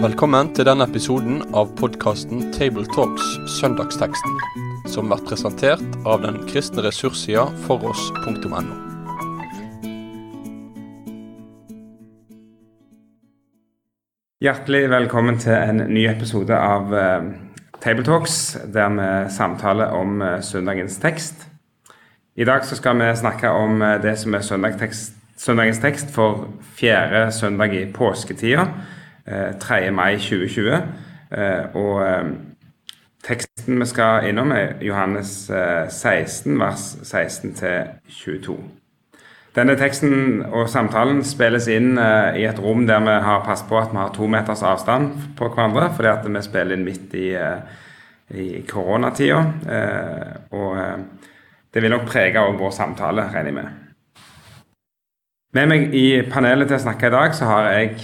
Velkommen 0.00 0.48
til 0.56 0.64
denne 0.64 0.86
episoden 0.88 1.42
av 1.52 1.74
podkasten 1.76 2.46
Tabletalks 2.56 3.26
Søndagsteksten, 3.58 4.38
som 4.88 5.10
blir 5.10 5.20
presentert 5.28 5.98
av 6.08 6.22
den 6.22 6.38
kristne 6.48 6.86
ressurssida 6.86 7.42
foross.no. 7.66 8.62
Hjertelig 14.40 14.86
velkommen 14.88 15.36
til 15.44 15.52
en 15.52 15.84
ny 15.92 16.06
episode 16.08 16.56
av 16.56 16.96
uh, 16.96 17.28
Tabletalks, 17.84 18.40
der 18.72 18.96
vi 18.96 19.12
samtaler 19.36 19.92
om 20.00 20.24
uh, 20.24 20.38
søndagens 20.40 20.96
tekst. 21.04 21.49
I 22.40 22.44
dag 22.44 22.64
så 22.64 22.76
skal 22.76 22.96
vi 22.96 23.16
snakke 23.16 23.48
om 23.52 23.82
uh, 23.82 24.02
det 24.02 24.14
som 24.18 24.34
er 24.34 24.76
tekst, 24.80 25.12
søndagens 25.36 25.78
tekst 25.78 26.14
for 26.14 26.48
fjerde 26.72 27.32
søndag 27.32 27.74
i 27.74 27.92
påsketida, 27.92 28.64
3. 29.60 29.90
mai 29.90 30.16
2020. 30.16 30.78
og 31.74 32.24
teksten 33.24 33.80
vi 33.80 33.86
skal 33.86 34.28
innom, 34.28 34.52
er 34.52 34.72
Johannes 34.80 35.50
16, 35.88 36.58
vers 36.60 36.96
16 37.02 37.54
22. 38.08 38.56
Denne 39.56 39.76
teksten 39.76 40.42
og 40.42 40.68
samtalen 40.68 41.20
spilles 41.24 41.68
inn 41.68 41.98
i 42.36 42.46
et 42.48 42.58
rom 42.58 42.86
der 42.86 43.04
vi 43.04 43.18
har 43.20 43.44
passet 43.44 43.68
på 43.68 43.78
at 43.78 43.92
vi 43.92 44.00
har 44.00 44.14
to 44.16 44.26
meters 44.26 44.62
avstand 44.62 45.12
på 45.36 45.48
hverandre, 45.48 45.92
fordi 45.96 46.08
at 46.08 46.24
vi 46.24 46.42
spiller 46.42 46.76
inn 46.76 46.88
midt 46.88 47.14
i, 47.14 47.34
i 48.34 48.64
koronatida. 48.68 49.44
Det 51.74 51.82
vil 51.82 51.90
nok 51.90 52.08
prege 52.10 52.40
også 52.40 52.58
vår 52.58 52.70
samtale, 52.74 53.26
regner 53.30 53.50
jeg 53.50 53.54
med. 53.54 53.68
Med 55.54 55.66
meg 55.66 55.94
i 55.94 56.06
panelet 56.30 56.70
til 56.70 56.78
å 56.78 56.82
snakke 56.84 57.08
i 57.08 57.14
dag, 57.14 57.34
så 57.34 57.48
har 57.50 57.70
jeg 57.72 57.94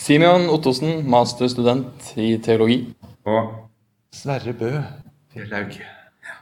Simeon 0.00 0.48
Ottosen, 0.48 1.02
masterstudent 1.12 2.14
i 2.16 2.32
teologi. 2.40 2.78
Og 3.28 3.50
Sverre 4.16 4.54
Bø 4.56 4.70
Fjellhaug. 5.32 5.76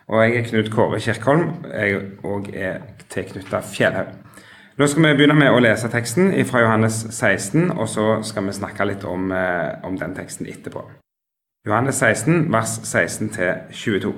Og 0.08 0.22
jeg 0.22 0.36
er 0.38 0.46
Knut 0.46 0.70
Kåre 0.72 1.00
Kirkholm. 1.02 1.50
Jeg 1.68 1.98
òg 2.24 2.48
er 2.54 2.78
tilknytta 3.12 3.60
Fjellhaug. 3.66 4.14
Nå 4.78 4.86
skal 4.86 5.08
vi 5.08 5.16
begynne 5.18 5.34
med 5.34 5.50
å 5.50 5.58
lese 5.58 5.90
teksten 5.90 6.30
fra 6.46 6.62
Johannes 6.62 7.00
16, 7.10 7.72
og 7.74 7.88
så 7.90 8.06
skal 8.22 8.46
vi 8.46 8.54
snakke 8.54 8.86
litt 8.86 9.04
om, 9.04 9.32
eh, 9.32 9.74
om 9.82 9.98
den 9.98 10.14
teksten 10.14 10.46
etterpå. 10.46 10.84
Johannes 11.66 11.98
16, 11.98 12.52
vers 12.52 12.78
16-22. 12.86 14.14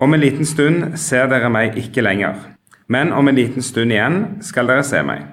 Om 0.00 0.14
en 0.14 0.20
liten 0.20 0.46
stund 0.46 0.98
ser 0.98 1.26
dere 1.26 1.48
meg 1.50 1.74
ikke 1.74 2.04
lenger, 2.06 2.36
men 2.86 3.10
om 3.12 3.28
en 3.28 3.34
liten 3.34 3.64
stund 3.66 3.90
igjen 3.90 4.18
skal 4.46 4.68
dere 4.70 4.84
se 4.86 5.00
meg. 5.02 5.24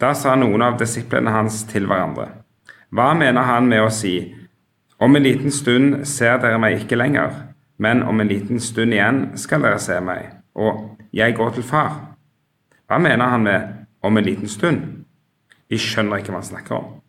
Da 0.00 0.14
sa 0.16 0.32
noen 0.40 0.62
av 0.64 0.78
disiplene 0.80 1.34
hans 1.34 1.66
til 1.68 1.84
hverandre. 1.84 2.30
Hva 2.88 3.10
mener 3.12 3.44
han 3.44 3.68
med 3.68 3.84
å 3.84 3.90
si, 3.92 4.14
om 4.96 5.12
en 5.12 5.26
liten 5.26 5.52
stund 5.52 6.06
ser 6.08 6.40
dere 6.40 6.56
meg 6.56 6.78
ikke 6.78 6.96
lenger, 6.96 7.34
men 7.76 8.00
om 8.08 8.24
en 8.24 8.30
liten 8.32 8.56
stund 8.56 8.96
igjen 8.96 9.20
skal 9.36 9.60
dere 9.66 9.82
se 9.84 10.00
meg, 10.00 10.30
og 10.56 10.96
jeg 11.12 11.36
går 11.36 11.58
til 11.58 11.68
far? 11.68 11.92
Hva 12.88 12.96
mener 12.96 13.28
han 13.28 13.42
med 13.42 13.84
'om 14.02 14.16
en 14.16 14.24
liten 14.24 14.48
stund'? 14.48 15.04
De 15.68 15.76
skjønner 15.76 16.16
ikke 16.16 16.32
hva 16.32 16.40
han 16.40 16.52
snakker 16.56 16.74
om. 16.74 17.00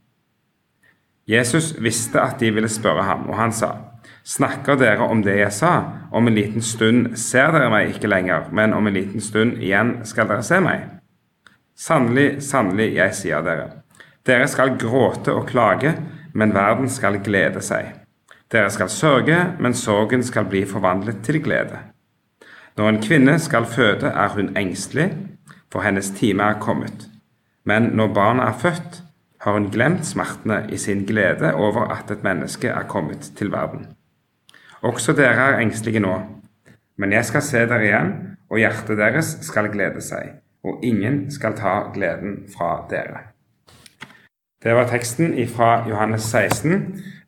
Jesus 1.26 1.74
visste 1.80 2.20
at 2.20 2.40
de 2.40 2.52
ville 2.52 2.70
spørre 2.70 3.04
ham, 3.04 3.30
og 3.30 3.36
han 3.36 3.52
sa, 3.52 3.89
'Snakker 4.23 4.75
dere 4.78 5.08
om 5.08 5.22
det 5.22 5.38
jeg 5.39 5.52
sa? 5.52 5.73
Om 6.11 6.28
en 6.28 6.36
liten 6.36 6.61
stund 6.61 7.17
ser 7.17 7.52
dere 7.52 7.69
meg 7.69 7.95
ikke 7.95 8.08
lenger, 8.08 8.50
men 8.52 8.73
om 8.73 8.88
en 8.88 8.94
liten 8.94 9.22
stund 9.22 9.58
igjen 9.58 10.00
skal 10.03 10.28
dere 10.28 10.44
se 10.44 10.59
meg.' 10.59 10.88
Sannelig, 11.80 12.41
sannelig, 12.44 12.94
jeg 12.95 13.14
sier 13.16 13.41
dere, 13.41 13.69
dere 14.28 14.47
skal 14.47 14.75
gråte 14.78 15.31
og 15.31 15.47
klage, 15.47 15.95
men 16.33 16.53
verden 16.53 16.89
skal 16.89 17.22
glede 17.23 17.61
seg. 17.64 17.94
Dere 18.51 18.69
skal 18.69 18.90
sørge, 18.90 19.38
men 19.59 19.74
sorgen 19.74 20.24
skal 20.24 20.45
bli 20.45 20.66
forvandlet 20.66 21.24
til 21.24 21.40
glede. 21.44 21.79
Når 22.78 22.90
en 22.90 23.01
kvinne 23.01 23.40
skal 23.40 23.66
føde, 23.66 24.12
er 24.12 24.35
hun 24.35 24.57
engstelig 24.57 25.12
for 25.72 25.85
hennes 25.85 26.09
time 26.18 26.44
er 26.44 26.59
kommet. 26.59 27.07
Men 27.63 27.91
når 27.94 28.13
barnet 28.13 28.47
er 28.47 28.57
født, 28.59 29.03
har 29.41 29.55
hun 29.55 29.69
glemt 29.72 30.05
smertene 30.05 30.66
i 30.69 30.77
sin 30.77 31.05
glede 31.07 31.53
over 31.55 31.88
at 31.94 32.11
et 32.11 32.23
menneske 32.23 32.67
er 32.67 32.88
kommet 32.88 33.31
til 33.38 33.51
verden. 33.51 33.88
Også 34.81 35.13
dere 35.16 35.53
er 35.53 35.63
engstelige 35.63 36.03
nå, 36.03 36.17
men 36.97 37.13
jeg 37.16 37.25
skal 37.25 37.44
se 37.44 37.63
dere 37.67 37.88
igjen, 37.88 38.13
og 38.50 38.59
hjertet 38.59 38.97
deres 39.00 39.38
skal 39.45 39.69
glede 39.72 40.01
seg, 40.03 40.39
og 40.63 40.83
ingen 40.83 41.27
skal 41.31 41.55
ta 41.55 41.81
gleden 41.94 42.41
fra 42.51 42.85
dere. 42.89 43.29
Det 44.63 44.73
var 44.75 44.89
teksten 44.91 45.31
fra 45.47 45.85
Johannes 45.88 46.21
16. 46.21 46.73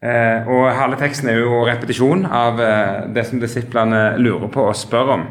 Eh, 0.03 0.47
og 0.51 0.66
Halve 0.75 0.97
teksten 0.99 1.29
er 1.31 1.38
jo 1.39 1.61
repetisjon 1.63 2.25
av 2.25 2.59
eh, 2.59 3.05
det 3.16 3.23
som 3.29 3.39
disiplene 3.39 4.17
lurer 4.19 4.49
på 4.51 4.66
og 4.67 4.75
spør 4.75 5.13
om. 5.16 5.23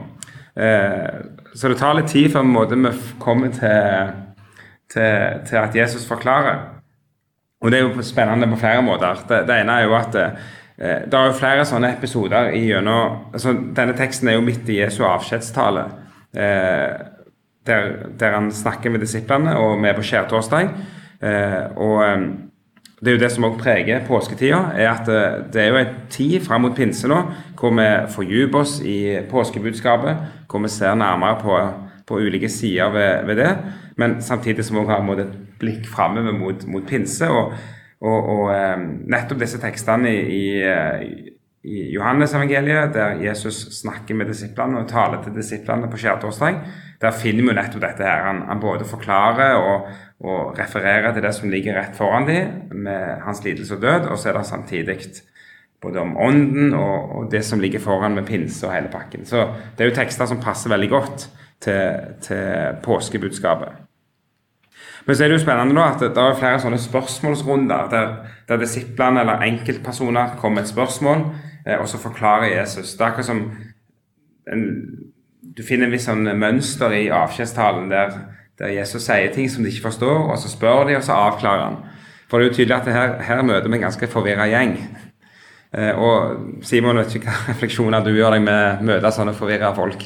Eh, 0.56 1.18
så 1.52 1.68
det 1.68 1.76
tar 1.76 1.98
litt 1.98 2.08
tid 2.08 2.30
før 2.32 2.46
vi 2.48 2.94
kommer 3.20 3.52
til, 3.52 4.14
til, 4.90 5.40
til, 5.48 5.56
at 5.56 5.76
Jesus 5.76 6.06
forklarer. 6.08 6.58
Og 7.60 7.70
det 7.70 7.78
er 7.78 7.84
jo 7.84 8.02
spennende 8.02 8.48
på 8.48 8.60
flere 8.60 8.82
måter. 8.82 9.24
Det, 9.28 9.44
det 9.48 9.60
ene 9.60 9.78
er 9.78 9.88
jo 9.88 9.96
at 9.98 10.16
eh, 10.16 10.42
det 10.80 11.14
er 11.14 11.28
jo 11.28 11.36
flere 11.36 11.64
sånne 11.68 11.92
episoder 11.92 12.54
i 12.56 12.62
gjennom 12.70 13.34
altså 13.34 13.52
Denne 13.76 13.92
teksten 13.98 14.30
er 14.30 14.38
jo 14.38 14.44
midt 14.46 14.68
i 14.72 14.78
Jesu 14.80 15.02
avskjedstale. 15.04 15.84
Eh, 16.32 16.94
der, 17.66 17.90
der, 18.20 18.34
han 18.34 18.52
snakker 18.52 18.90
med 18.90 19.02
disiplene, 19.04 19.56
og 19.56 19.82
vi 19.82 19.88
er 19.88 19.96
på 19.98 20.06
skjærtorsdag. 20.06 20.70
Eh, 21.20 21.66
og 21.76 21.98
eh, 22.06 22.22
det 23.00 23.08
er 23.08 23.16
jo 23.16 23.20
det 23.20 23.30
som 23.32 23.44
også 23.44 23.60
preger 23.62 24.06
påsketida, 24.06 24.60
er 24.76 24.90
at 24.90 25.08
eh, 25.08 25.44
det 25.52 25.62
er 25.62 25.68
jo 25.68 25.80
en 25.80 25.94
tid 26.12 26.40
fram 26.44 26.66
mot 26.66 26.76
pinse 26.76 27.08
nå 27.08 27.20
hvor 27.60 27.72
vi 27.76 27.86
fordyper 28.12 28.60
oss 28.60 28.78
i 28.84 29.18
påskebudskapet, 29.30 30.24
hvor 30.48 30.64
vi 30.64 30.72
ser 30.72 30.94
nærmere 30.94 31.38
på, 31.40 31.58
på 32.08 32.20
ulike 32.20 32.48
sider 32.48 32.92
ved, 32.92 33.26
ved, 33.26 33.36
det, 33.36 33.50
men 34.00 34.16
samtidig 34.24 34.64
som 34.66 34.80
vi 34.80 34.88
har 34.88 35.12
et 35.20 35.36
blikk 35.60 35.88
framover 35.88 36.36
mot, 36.36 36.66
mot, 36.66 36.86
pinse. 36.88 37.28
og, 37.28 37.52
og, 38.00 38.28
og 38.32 38.46
eh, 38.54 38.78
nettopp 39.12 39.42
disse 39.42 39.60
tekstene 39.60 40.08
i, 40.08 40.20
i, 40.36 40.44
eh, 40.64 41.02
i 41.68 41.80
Johannes-evangeliet, 41.92 42.94
der 42.94 43.18
Jesus 43.20 43.66
snakker 43.82 44.16
med 44.16 44.30
disiplene 44.32 44.80
og 44.80 44.88
taler 44.88 45.20
til 45.22 45.34
disiplene 45.36 45.90
på 45.92 46.00
skjærtorsdag, 46.00 46.62
der 47.00 47.16
finner 47.16 47.50
vi 47.50 47.56
nettopp 47.56 47.84
dette 47.84 48.06
her. 48.06 48.24
Han, 48.24 48.46
han 48.48 48.62
både 48.62 48.88
forklarer 48.88 49.58
og, 49.60 49.90
og 50.24 50.56
refererer 50.58 51.12
til 51.12 51.26
det 51.26 51.34
som 51.36 51.52
ligger 51.52 51.76
rett 51.76 51.96
foran 51.96 52.28
dem, 52.28 52.54
med 52.72 53.20
hans 53.26 53.44
lidelse 53.44 53.76
og 53.76 53.84
død, 53.84 54.08
og 54.08 54.18
så 54.18 54.30
er 54.30 54.38
det 54.38 54.46
samtidig 54.48 54.98
både 55.80 56.00
om 56.00 56.16
ånden 56.20 56.74
og, 56.76 57.12
og, 57.16 57.28
det 57.32 57.44
som 57.44 57.60
ligger 57.60 57.80
foran 57.80 58.16
med 58.16 58.26
pinse 58.28 58.66
og 58.66 58.74
hele 58.74 58.88
pakken. 58.92 59.24
Så 59.26 59.46
det 59.76 59.84
er 59.84 59.92
jo 59.92 59.96
tekster 59.96 60.28
som 60.28 60.40
passer 60.40 60.72
veldig 60.72 60.90
godt 60.92 61.28
til, 61.60 62.16
til 62.24 62.76
påskebudskapet. 62.84 63.89
Men 65.06 65.16
så 65.16 65.24
er 65.24 65.30
det 65.30 65.38
jo 65.38 65.44
spennende 65.44 65.76
da 65.78 65.86
at 65.94 66.02
det 66.02 66.22
er 66.22 66.38
flere 66.38 66.60
sånne 66.62 66.80
spørsmålsrunder 66.80 67.86
der, 67.92 68.10
der 68.48 68.60
disiplene 68.60 69.22
eller 69.22 69.46
enkeltpersoner 69.46 70.36
kommer 70.40 70.60
med 70.60 70.68
et 70.68 70.74
spørsmål, 70.74 71.24
eh, 71.66 71.78
og 71.78 71.88
så 71.88 71.98
forklarer 72.02 72.52
Jesus. 72.52 72.94
Det 72.94 73.00
er 73.00 73.08
akkurat 73.12 73.30
som 73.30 73.46
en, 74.50 74.66
du 75.56 75.62
finner 75.66 75.88
en 75.88 75.94
viss 75.94 76.08
sånn 76.08 76.28
mønster 76.38 76.92
i 76.96 77.08
avskjedstalen 77.14 77.88
der 77.92 78.18
der 78.60 78.74
Jesus 78.76 79.06
sier 79.08 79.32
ting 79.32 79.48
som 79.48 79.64
de 79.64 79.72
ikke 79.72 79.88
forstår, 79.88 80.26
og 80.30 80.38
så 80.38 80.50
spør 80.52 80.84
de, 80.88 80.96
og 80.98 81.04
så 81.04 81.16
avklarer 81.16 81.62
han. 81.64 81.78
For 82.28 82.38
det 82.38 82.46
er 82.46 82.50
jo 82.50 82.56
tydelig 82.58 82.76
at 82.76 82.90
her, 82.92 83.14
her 83.24 83.42
møter 83.42 83.70
vi 83.70 83.78
en 83.78 83.86
ganske 83.86 84.08
forvirra 84.12 84.46
gjeng. 84.50 84.74
Eh, 85.72 85.96
og 85.96 86.64
Simon, 86.66 87.00
vet 87.00 87.16
ikke 87.16 87.30
hva 87.30 87.38
refleksjoner 87.54 88.04
du 88.04 88.12
gjør 88.12 88.36
deg 88.36 88.44
med 88.44 88.82
å 88.82 88.88
møte 88.90 89.14
sånne 89.16 89.34
forvirra 89.38 89.72
folk? 89.76 90.04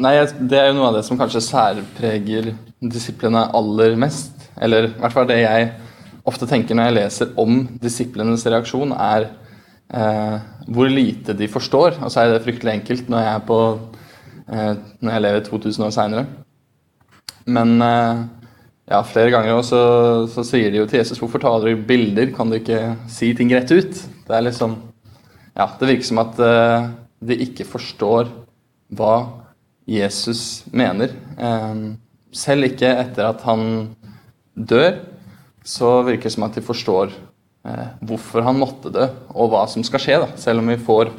Nei, 0.00 0.14
Det 0.38 0.60
er 0.60 0.70
jo 0.70 0.78
noe 0.78 0.92
av 0.92 1.00
det 1.00 1.04
som 1.08 1.18
kanskje 1.18 1.42
særpreger 1.44 2.52
disiplene 2.80 3.46
aller 3.56 3.96
mest. 4.00 4.48
Eller 4.60 4.90
i 4.90 4.96
hvert 5.00 5.14
fall 5.14 5.28
det 5.28 5.42
jeg 5.42 5.70
ofte 6.28 6.48
tenker 6.48 6.76
når 6.76 6.90
jeg 6.90 6.98
leser 6.98 7.32
om 7.40 7.62
disiplenes 7.82 8.46
reaksjon, 8.48 8.92
er 8.96 9.30
eh, 9.92 10.36
hvor 10.70 10.90
lite 10.90 11.36
de 11.36 11.48
forstår. 11.50 12.00
Og 12.00 12.12
så 12.12 12.24
er 12.24 12.34
det 12.34 12.44
fryktelig 12.44 12.78
enkelt 12.78 13.10
når 13.12 13.26
jeg, 13.26 13.46
på, 13.48 13.60
eh, 14.48 14.74
når 15.00 15.16
jeg 15.16 15.26
lever 15.26 15.48
2000 15.48 15.86
år 15.88 15.96
seinere. 15.96 16.26
Men 17.50 17.80
eh, 17.84 18.22
ja, 18.90 19.00
flere 19.06 19.30
ganger 19.30 19.54
også, 19.54 19.80
så 20.32 20.44
sier 20.46 20.72
de 20.72 20.80
jo 20.80 20.86
til 20.90 20.98
Jesus 20.98 21.20
hvorfor 21.22 21.42
taler 21.42 21.70
du 21.74 21.84
bilder, 21.86 22.32
kan 22.34 22.50
du 22.50 22.58
ikke 22.58 22.96
si 23.10 23.30
ting 23.38 23.52
rett 23.54 23.70
ut? 23.70 24.00
Det 24.26 24.36
er 24.36 24.46
liksom 24.48 24.78
Ja, 25.54 25.66
det 25.78 25.88
virker 25.88 26.06
som 26.06 26.20
at 26.22 26.38
uh, 26.38 26.88
de 27.26 27.36
ikke 27.44 27.66
forstår 27.68 28.28
hva 28.96 29.14
Jesus 29.86 30.62
mener. 30.72 31.10
Um, 31.36 31.98
selv 32.32 32.70
ikke 32.70 32.90
etter 33.02 33.30
at 33.30 33.42
han 33.46 33.64
dør, 34.54 35.00
så 35.66 36.00
virker 36.06 36.28
det 36.28 36.34
som 36.34 36.46
at 36.46 36.56
de 36.56 36.64
forstår 36.64 37.12
eh, 37.68 37.88
hvorfor 38.06 38.44
han 38.46 38.58
måtte 38.58 38.92
dø, 38.94 39.06
og 39.34 39.52
hva 39.52 39.64
som 39.70 39.84
skal 39.86 40.02
skje. 40.02 40.18
da, 40.22 40.30
Selv 40.40 40.62
om 40.62 40.70
vi 40.70 40.78
får 40.80 41.12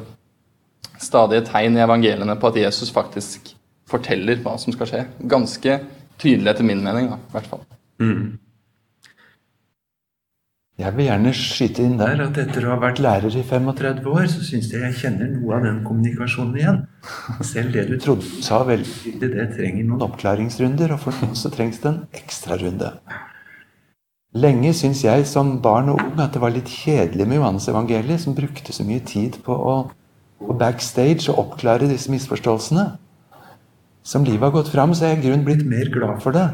stadige 1.02 1.46
tegn 1.48 1.76
i 1.78 1.84
evangeliene 1.84 2.36
på 2.38 2.52
at 2.52 2.60
Jesus 2.62 2.92
faktisk 2.94 3.52
forteller 3.90 4.40
hva 4.42 4.56
som 4.60 4.74
skal 4.74 4.88
skje. 4.88 5.02
Ganske 5.28 5.78
tydelig 6.22 6.52
etter 6.52 6.66
min 6.66 6.82
mening, 6.84 7.10
da, 7.12 7.18
i 7.18 7.34
hvert 7.34 7.50
fall. 7.50 7.64
Mm. 8.02 8.38
Jeg 10.82 10.96
vil 10.96 11.06
gjerne 11.06 11.32
skyte 11.36 11.84
inn 11.86 11.98
der 12.00 12.20
at 12.24 12.38
etter 12.42 12.64
å 12.66 12.72
ha 12.72 12.78
vært 12.82 12.98
lærer 13.04 13.34
i 13.38 13.42
35 13.46 14.08
år, 14.10 14.24
så 14.32 14.42
syns 14.42 14.70
jeg 14.72 14.82
jeg 14.82 14.98
kjenner 14.98 15.30
noe 15.30 15.54
av 15.58 15.66
den 15.66 15.82
kommunikasjonen 15.86 16.58
igjen. 16.58 16.80
Selv 17.46 17.76
det 17.76 17.86
du 17.90 17.94
trodde 18.02 18.42
sa 18.42 18.62
veldig 18.66 19.14
det 19.22 19.46
trenger 19.54 19.86
noen 19.86 20.02
oppklaringsrunder, 20.08 20.96
og 20.96 21.04
for 21.04 21.22
noen 21.22 21.38
så 21.38 21.52
trengs 21.54 21.78
det 21.84 21.92
en 21.92 22.00
ekstrarunde. 22.18 22.90
Lenge 24.42 24.72
syns 24.74 25.04
jeg 25.04 25.26
som 25.28 25.58
barn 25.62 25.92
og 25.92 26.00
ung 26.02 26.20
at 26.24 26.34
det 26.34 26.42
var 26.42 26.54
litt 26.54 26.70
kjedelig 26.72 27.28
med 27.28 27.38
Johannes 27.38 27.68
evangeliet, 27.70 28.24
som 28.24 28.34
brukte 28.34 28.74
så 28.74 28.86
mye 28.88 29.04
tid 29.06 29.38
på 29.46 29.54
å 29.54 29.76
på 30.42 30.56
backstage 30.58 31.30
og 31.30 31.38
oppklare 31.44 31.86
disse 31.90 32.10
misforståelsene. 32.10 32.86
Som 34.02 34.24
livet 34.26 34.48
har 34.48 34.54
gått 34.54 34.72
fram, 34.72 34.94
så 34.94 35.06
er 35.06 35.14
jeg 35.14 35.22
i 35.22 35.26
grunnen 35.28 35.46
blitt 35.46 35.62
mer 35.68 35.90
glad 35.94 36.22
for 36.24 36.34
det. 36.34 36.48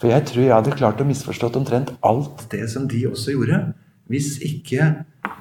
For 0.00 0.12
jeg 0.12 0.26
tror 0.28 0.44
jeg 0.44 0.54
hadde 0.54 0.76
klart 0.76 1.00
å 1.00 1.08
misforstått 1.08 1.56
omtrent 1.58 1.92
alt 2.04 2.46
det 2.52 2.66
som 2.72 2.84
de 2.90 3.06
også 3.08 3.32
gjorde, 3.36 3.60
hvis 4.12 4.36
ikke 4.44 4.90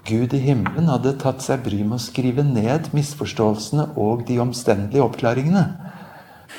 Gud 0.06 0.34
i 0.38 0.42
himmelen 0.42 0.90
hadde 0.90 1.16
tatt 1.22 1.44
seg 1.44 1.64
bry 1.66 1.80
med 1.84 1.98
å 1.98 2.02
skrive 2.02 2.46
ned 2.46 2.92
misforståelsene 2.96 3.92
og 4.02 4.26
de 4.28 4.38
omstendelige 4.42 5.04
oppklaringene. 5.06 5.66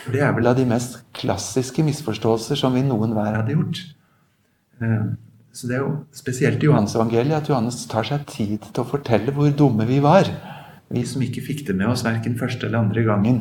For 0.03 0.15
det 0.15 0.25
er 0.27 0.35
vel 0.37 0.51
av 0.51 0.59
de 0.59 0.67
mest 0.69 0.99
klassiske 1.17 1.85
misforståelser 1.87 2.59
som 2.59 2.75
vi 2.77 2.83
noen 2.87 3.15
hver 3.17 3.39
hadde 3.39 3.55
gjort. 3.55 3.81
Eh, 4.83 5.07
så 5.57 5.71
det 5.71 5.79
er 5.79 5.85
jo 5.87 5.95
spesielt 6.15 6.63
i 6.63 6.69
Johannes-evangeliet 6.69 7.39
at 7.39 7.49
Johannes 7.51 7.79
tar 7.91 8.07
seg 8.07 8.27
tid 8.29 8.67
til 8.67 8.83
å 8.83 8.89
fortelle 8.91 9.33
hvor 9.35 9.55
dumme 9.57 9.87
vi 9.89 10.03
var. 10.05 10.29
Vi 10.93 11.03
som 11.09 11.23
ikke 11.25 11.43
fikk 11.43 11.65
det 11.71 11.79
med 11.79 11.89
oss 11.91 12.05
verken 12.07 12.37
første 12.39 12.69
eller 12.69 12.85
andre 12.85 13.07
gangen. 13.07 13.41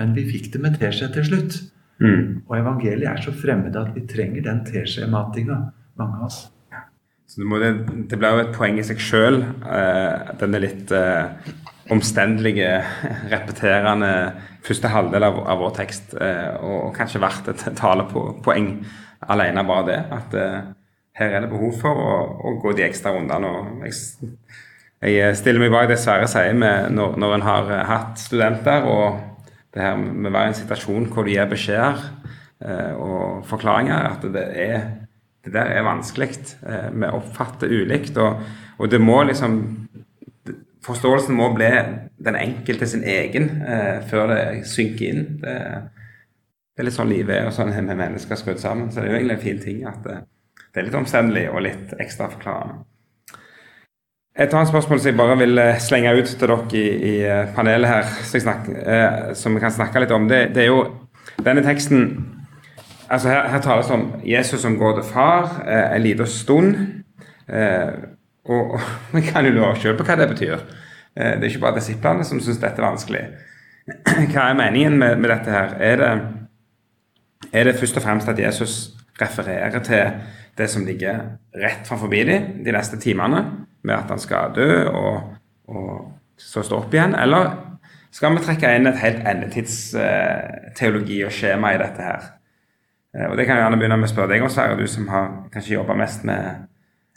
Men 0.00 0.16
vi 0.16 0.26
fikk 0.28 0.50
det 0.52 0.64
med 0.64 0.80
teskje 0.80 1.12
til 1.14 1.28
slutt. 1.28 1.60
Mm. 2.02 2.42
Og 2.48 2.56
evangeliet 2.58 3.08
er 3.08 3.22
så 3.22 3.34
fremmed 3.34 3.76
at 3.78 3.92
vi 3.94 4.02
trenger 4.10 4.42
den 4.44 4.64
teskjematinga, 4.66 5.58
mange 6.00 6.18
av 6.18 6.26
oss. 6.26 6.40
Så 7.32 7.40
det, 7.40 7.46
må, 7.48 7.58
det, 7.62 7.70
det 8.10 8.18
blir 8.20 8.34
jo 8.34 8.42
et 8.42 8.56
poeng 8.56 8.76
i 8.76 8.84
seg 8.84 8.98
sjøl, 9.00 9.38
eh, 9.64 10.32
denne 10.40 10.58
litt 10.60 10.90
eh, 10.92 11.52
omstendelige, 11.94 12.74
repeterende 13.32 14.10
første 14.66 14.90
halvdel 14.92 15.26
av, 15.30 15.38
av 15.48 15.62
vår 15.62 15.72
tekst. 15.78 16.12
Eh, 16.18 16.50
og 16.60 16.92
kanskje 16.96 17.22
verdt 17.22 17.48
et 17.54 17.64
talepoeng 17.78 18.74
alene, 19.32 19.64
bare 19.64 19.88
det. 19.88 19.98
At 20.18 20.36
eh, 20.36 20.60
her 21.18 21.36
er 21.38 21.44
det 21.44 21.52
behov 21.52 21.74
for 21.80 22.04
å, 22.04 22.12
å 22.50 22.54
gå 22.62 22.76
de 22.76 22.86
ekstra 22.86 23.14
rundene. 23.16 23.48
og 23.48 23.86
jeg, 23.86 24.36
jeg 25.12 25.40
stiller 25.40 25.64
meg 25.64 25.74
bak 25.74 25.90
det 25.90 26.00
Sverre 26.02 26.28
sier 26.30 26.56
med 26.56 26.92
når, 26.94 27.18
når 27.20 27.36
en 27.38 27.46
har 27.48 27.72
eh, 27.72 27.84
hatt 27.88 28.20
studenter. 28.20 28.88
og 28.88 29.31
det 29.72 29.84
her 29.84 29.96
med 29.96 30.28
å 30.28 30.34
være 30.34 30.50
i 30.50 30.52
en 30.52 30.58
situasjon 30.58 31.06
hvor 31.12 31.24
du 31.24 31.32
gir 31.32 31.48
beskjeder 31.48 32.02
eh, 32.64 32.92
og 33.00 33.46
forklaringer, 33.48 34.10
at 34.10 34.26
det, 34.34 34.44
er, 34.64 34.82
det 35.44 35.54
der 35.54 35.72
er 35.72 35.86
vanskelig. 35.86 36.34
Eh, 36.60 36.90
vi 36.92 37.08
oppfatter 37.08 37.72
ulikt. 37.72 38.18
Og, 38.20 38.42
og, 38.78 38.90
det 38.92 39.00
må 39.02 39.22
liksom 39.28 39.62
Forståelsen 40.82 41.36
må 41.38 41.46
bli 41.54 41.68
den 42.26 42.34
enkelte 42.34 42.88
sin 42.90 43.04
egen 43.06 43.44
eh, 43.62 44.00
før 44.10 44.32
det 44.32 44.40
synker 44.66 45.12
inn. 45.12 45.20
Det, 45.38 45.52
det, 45.54 46.82
er 46.82 46.88
litt 46.88 46.96
sånn 46.96 47.12
livet 47.12 47.36
er, 47.36 47.46
og 47.46 47.54
sånn 47.54 47.70
er 47.70 47.86
vi 47.86 47.94
mennesker 48.00 48.40
skrudd 48.40 48.58
sammen. 48.58 48.88
Så 48.90 48.98
det 48.98 49.06
er 49.06 49.12
jo 49.12 49.20
egentlig 49.20 49.36
en 49.36 49.44
fin 49.44 49.60
ting 49.62 49.84
at 49.86 50.00
det, 50.02 50.16
det 50.64 50.82
er 50.82 50.88
litt 50.88 50.98
omstendelig 50.98 51.44
og 51.52 51.62
litt 51.68 51.94
ekstra 52.02 52.26
forklarende. 52.34 52.82
Et 54.32 54.54
annet 54.54 54.68
spørsmål 54.68 55.00
som 55.00 55.10
jeg 55.10 55.16
bare 55.16 55.36
vil 55.42 55.58
eh, 55.60 55.80
slenge 55.80 56.12
ut 56.16 56.24
til 56.24 56.38
dere 56.40 56.56
i, 56.72 56.84
i 56.88 57.16
eh, 57.28 57.50
panelet 57.52 57.88
her, 57.88 58.06
snakker, 58.24 58.78
eh, 58.80 59.34
som 59.36 59.52
vi 59.52 59.60
kan 59.60 59.74
snakke 59.74 60.00
litt 60.00 60.14
om, 60.16 60.24
det, 60.28 60.54
det, 60.54 60.62
er 60.62 60.70
jo 60.70 60.86
denne 61.44 61.64
teksten 61.66 62.06
altså 63.12 63.28
Her, 63.28 63.48
her 63.52 63.60
tales 63.60 63.90
det 63.90 63.94
om 63.98 64.06
Jesus 64.24 64.62
som 64.64 64.78
går 64.80 64.94
til 64.96 65.10
far 65.10 65.58
eh, 65.66 65.96
en 65.96 66.02
liten 66.02 66.26
stund. 66.26 66.76
Eh, 67.48 67.92
og, 68.48 68.80
vi 69.12 69.20
kan 69.28 69.44
jo 69.44 69.52
lure 69.52 69.74
selv 69.76 69.98
på 70.00 70.06
hva 70.08 70.16
det 70.16 70.30
betyr. 70.30 70.62
Eh, 71.12 71.34
det 71.36 71.44
er 71.44 71.50
ikke 71.50 71.66
bare 71.66 71.76
disiplene 71.76 72.24
som 72.24 72.40
syns 72.40 72.62
dette 72.62 72.80
er 72.80 72.88
vanskelig. 72.88 73.26
Hva 74.32 74.46
er 74.46 74.56
meningen 74.56 74.96
med, 74.96 75.18
med 75.18 75.28
dette 75.28 75.50
her? 75.50 75.74
Er 75.82 75.96
det, 75.98 76.10
er 77.52 77.66
det 77.66 77.76
først 77.76 77.98
og 77.98 78.04
fremst 78.04 78.30
at 78.30 78.38
Jesus 78.38 78.94
refererer 79.20 79.82
til 79.84 80.22
det 80.56 80.70
som 80.70 80.86
ligger 80.86 81.18
rett 81.58 81.84
framfor 81.88 82.08
dem 82.08 82.62
de 82.64 82.72
neste 82.72 82.96
timene? 83.02 83.42
Med 83.82 83.94
at 83.96 84.10
han 84.12 84.20
skal 84.22 84.54
dø 84.56 84.88
og, 84.88 85.36
og 85.68 86.12
så 86.38 86.62
stå 86.64 86.76
opp 86.82 86.94
igjen? 86.94 87.14
Eller 87.18 87.50
skal 88.12 88.34
vi 88.36 88.44
trekke 88.44 88.74
inn 88.76 88.90
et 88.90 89.00
helt 89.00 89.22
endetidsteologi 89.28 91.22
og 91.26 91.32
skjema 91.34 91.72
i 91.74 91.80
dette 91.80 92.02
her? 92.04 92.20
Eh, 93.16 93.26
og 93.30 93.36
Det 93.36 93.46
kan 93.46 93.56
jeg 93.56 93.64
gjerne 93.64 93.78
begynne 93.80 93.98
med 94.00 94.08
å 94.10 94.12
spørre 94.12 94.32
deg 94.34 94.44
om, 94.44 94.52
Sverre, 94.52 94.78
du 94.78 94.86
som 94.90 95.08
har 95.12 95.26
kanskje 95.52 95.76
jobba 95.78 95.96
mest 95.98 96.24
med 96.28 96.42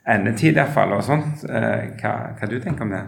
endetid 0.08 0.56
iallfall, 0.60 0.94
og 0.96 1.04
sånt. 1.06 1.46
Eh, 1.50 1.82
hva, 2.00 2.14
hva 2.38 2.50
du 2.50 2.58
tenker 2.64 2.86
om 2.86 2.94
det? 2.94 3.04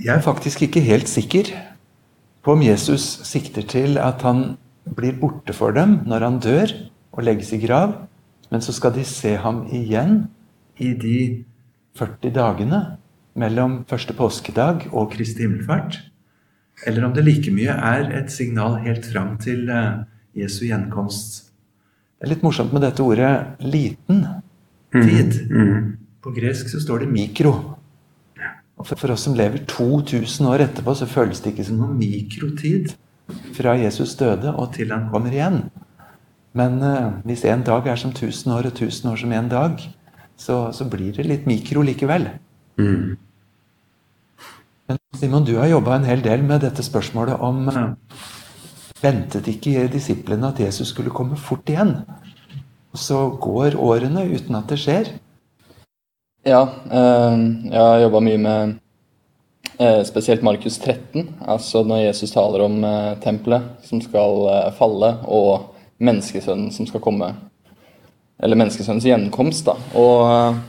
Jeg 0.00 0.16
er 0.16 0.24
faktisk 0.24 0.62
ikke 0.64 0.80
helt 0.80 1.08
sikker 1.12 1.52
på 2.40 2.54
om 2.56 2.62
Jesus 2.64 3.20
sikter 3.28 3.66
til 3.68 3.98
at 4.00 4.22
han 4.24 4.56
blir 4.96 5.18
borte 5.20 5.52
for 5.52 5.76
dem 5.76 5.98
når 6.08 6.24
han 6.24 6.38
dør 6.40 6.72
og 7.12 7.24
legges 7.26 7.52
i 7.52 7.60
grav, 7.60 7.92
men 8.50 8.64
så 8.64 8.72
skal 8.72 8.94
de 8.94 9.04
se 9.06 9.34
ham 9.38 9.66
igjen 9.68 10.24
i 10.80 10.94
de 10.96 11.44
40 11.98 12.34
dagene 12.34 12.80
mellom 13.38 13.80
første 13.90 14.14
påskedag 14.16 14.88
og 14.92 15.10
Kristi 15.14 15.44
himmelfart. 15.46 15.98
Eller 16.86 17.04
om 17.04 17.14
det 17.14 17.24
like 17.26 17.52
mye 17.52 17.74
er 17.74 18.08
et 18.20 18.32
signal 18.32 18.78
helt 18.84 19.06
fram 19.10 19.36
til 19.42 19.68
eh, 19.68 20.02
Jesu 20.36 20.64
gjenkomst. 20.68 21.50
Det 22.20 22.28
er 22.28 22.34
litt 22.34 22.44
morsomt 22.44 22.72
med 22.72 22.84
dette 22.84 23.02
ordet 23.02 23.60
'liten 23.60 24.24
tid'. 24.92 25.36
Mm. 25.50 25.68
Mm. 25.68 25.96
På 26.22 26.32
gresk 26.36 26.68
så 26.68 26.80
står 26.80 26.98
det 27.04 27.08
'mikro'. 27.08 27.76
Og 28.80 28.86
for 28.86 29.12
oss 29.12 29.20
som 29.28 29.34
lever 29.34 29.58
2000 29.68 30.46
år 30.46 30.64
etterpå, 30.64 30.94
så 30.94 31.06
føles 31.06 31.40
det 31.40 31.52
ikke 31.52 31.64
som 31.64 31.76
noen 31.76 31.98
mikrotid 31.98 32.94
fra 33.52 33.76
Jesus 33.76 34.14
døde 34.16 34.54
og 34.56 34.72
til 34.74 34.92
han 34.92 35.10
kommer 35.12 35.32
igjen. 35.32 35.62
Men 36.56 36.80
uh, 36.82 37.12
hvis 37.24 37.44
en 37.44 37.62
dag 37.62 37.86
er 37.86 37.96
som 37.96 38.10
1000 38.10 38.52
år 38.52 38.70
og 38.70 38.72
1000 38.72 39.10
år 39.12 39.16
som 39.16 39.32
en 39.32 39.48
dag, 39.48 39.84
så, 40.40 40.70
så 40.72 40.86
blir 40.88 41.12
det 41.16 41.26
litt 41.28 41.48
mikro 41.48 41.84
likevel. 41.84 42.26
Mm. 42.80 43.16
Men 44.90 44.98
Simon, 45.20 45.44
du 45.44 45.56
har 45.60 45.68
jobba 45.70 45.98
en 45.98 46.08
hel 46.08 46.22
del 46.24 46.42
med 46.42 46.64
dette 46.64 46.82
spørsmålet 46.82 47.40
om 47.44 47.66
ja. 47.70 47.88
Ventet 49.00 49.46
ikke 49.48 49.86
disiplene 49.88 50.50
at 50.50 50.58
Jesus 50.60 50.90
skulle 50.92 51.12
komme 51.14 51.38
fort 51.40 51.68
igjen? 51.72 51.94
Og 52.92 53.00
så 53.00 53.20
går 53.40 53.78
årene 53.80 54.26
uten 54.28 54.58
at 54.58 54.68
det 54.68 54.76
skjer? 54.82 55.08
Ja, 56.44 56.60
eh, 56.90 57.38
jeg 57.70 57.80
har 57.80 58.02
jobba 58.02 58.20
mye 58.26 58.40
med 58.40 58.74
eh, 59.78 60.02
spesielt 60.08 60.44
Markus 60.44 60.76
13, 60.76 61.30
altså 61.48 61.80
når 61.86 62.02
Jesus 62.10 62.34
taler 62.34 62.66
om 62.66 62.76
eh, 62.84 63.14
tempelet 63.24 63.88
som 63.88 64.02
skal 64.04 64.44
falle, 64.76 65.14
og 65.24 65.70
menneskesønnen 66.00 66.68
som 66.76 66.88
skal 66.88 67.04
komme 67.04 67.32
eller 68.42 68.60
menneskesønnens 68.60 69.08
gjenkomst. 69.08 69.68
da, 69.68 69.76
og 69.98 70.30
eh, 70.30 70.60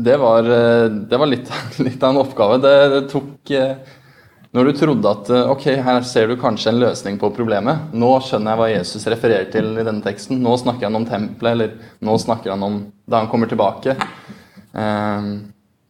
det 0.00 0.16
var, 0.20 0.44
eh, 0.44 0.88
det 1.10 1.20
var 1.20 1.30
litt, 1.30 1.50
litt, 1.86 2.02
av 2.02 2.12
en 2.14 2.22
oppgave. 2.24 2.60
Det, 2.62 2.74
det, 2.94 3.02
tok 3.12 3.54
eh, 3.56 3.96
Når 4.56 4.66
du 4.66 4.72
trodde 4.74 5.10
at 5.14 5.28
ok, 5.52 5.68
her 5.86 6.02
ser 6.06 6.26
du 6.26 6.34
kanskje 6.40 6.72
en 6.72 6.80
løsning 6.82 7.20
på 7.20 7.30
problemet. 7.36 7.92
Nå 7.94 8.16
skjønner 8.26 8.52
jeg 8.52 8.60
hva 8.60 8.72
Jesus 8.72 9.06
refererer 9.12 9.46
til 9.52 9.76
i 9.78 9.86
denne 9.86 10.02
teksten. 10.02 10.40
Nå 10.42 10.56
snakker 10.58 10.88
han 10.88 10.98
om 10.98 11.06
tempelet, 11.06 11.52
eller 11.52 12.02
nå 12.02 12.16
snakker 12.18 12.56
han 12.56 12.66
om 12.66 12.80
da 13.06 13.22
han 13.22 13.30
kommer 13.30 13.46
tilbake. 13.46 13.94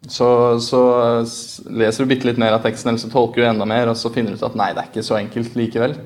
Så, 0.04 0.28
så 0.60 0.82
leser 1.72 2.04
du 2.04 2.12
bitte 2.12 2.28
litt 2.28 2.40
mer 2.40 2.58
av 2.58 2.60
teksten, 2.66 2.92
eller 2.92 3.00
så 3.00 3.08
tolker 3.08 3.40
du 3.40 3.48
enda 3.48 3.64
mer, 3.68 3.88
og 3.88 3.96
så 3.96 4.12
finner 4.12 4.36
du 4.36 4.42
ut 4.42 4.46
at 4.50 4.60
nei, 4.60 4.74
det 4.76 4.84
er 4.84 4.92
ikke 4.92 5.08
så 5.08 5.16
enkelt 5.22 5.56
likevel. 5.56 5.96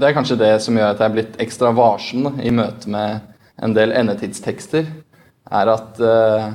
Det 0.00 0.08
er 0.08 0.16
kanskje 0.16 0.38
det 0.40 0.54
som 0.64 0.78
gjør 0.78 0.94
at 0.94 1.00
jeg 1.02 1.10
er 1.10 1.12
blitt 1.12 1.34
ekstra 1.44 1.70
varsom 1.76 2.38
i 2.40 2.50
møte 2.56 2.88
med 2.88 3.20
en 3.60 3.74
del 3.76 3.92
endetidstekster. 3.92 4.86
Er 5.52 5.70
at 5.74 6.00
uh, 6.00 6.46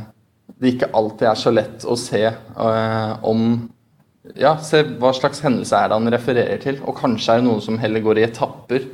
det 0.58 0.72
ikke 0.72 0.90
alltid 0.98 1.28
er 1.30 1.38
så 1.38 1.54
lett 1.54 1.86
å 1.86 1.98
se 2.00 2.24
uh, 2.26 3.14
om 3.22 3.70
Ja, 4.34 4.56
se 4.58 4.82
hva 4.98 5.12
slags 5.14 5.44
hendelse 5.46 5.78
er 5.78 5.92
det 5.92 6.00
han 6.00 6.10
refererer 6.16 6.62
til. 6.64 6.80
Og 6.90 6.98
kanskje 6.98 7.36
er 7.36 7.44
det 7.44 7.46
noe 7.52 7.62
som 7.62 7.78
heller 7.78 8.02
går 8.02 8.24
i 8.24 8.26
etapper. 8.26 8.88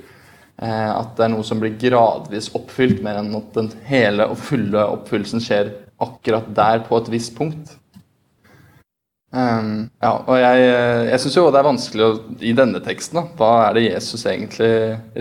Uh, 0.60 0.92
at 0.98 1.16
det 1.16 1.30
er 1.30 1.32
noe 1.38 1.48
som 1.48 1.62
blir 1.64 1.80
gradvis 1.80 2.52
oppfylt, 2.58 3.00
mer 3.06 3.22
enn 3.22 3.32
at 3.40 3.56
den 3.56 3.72
hele 3.88 4.28
og 4.34 4.42
fulle 4.50 4.84
oppfyllelsen 4.98 5.44
skjer 5.46 5.72
akkurat 6.04 6.52
der 6.58 6.84
på 6.90 7.00
et 7.00 7.14
visst 7.14 7.38
punkt. 7.40 7.78
Um, 9.32 9.86
ja, 10.04 10.10
og 10.28 10.34
jeg, 10.36 10.64
jeg 11.08 11.20
syns 11.24 11.36
jo 11.38 11.46
det 11.54 11.60
er 11.62 11.68
vanskelig 11.70 12.04
å, 12.04 12.16
i 12.44 12.52
denne 12.52 12.82
teksten 12.84 13.16
da, 13.16 13.22
Hva 13.40 13.52
er 13.70 13.78
det 13.78 13.86
Jesus 13.86 14.26
egentlig 14.28 14.72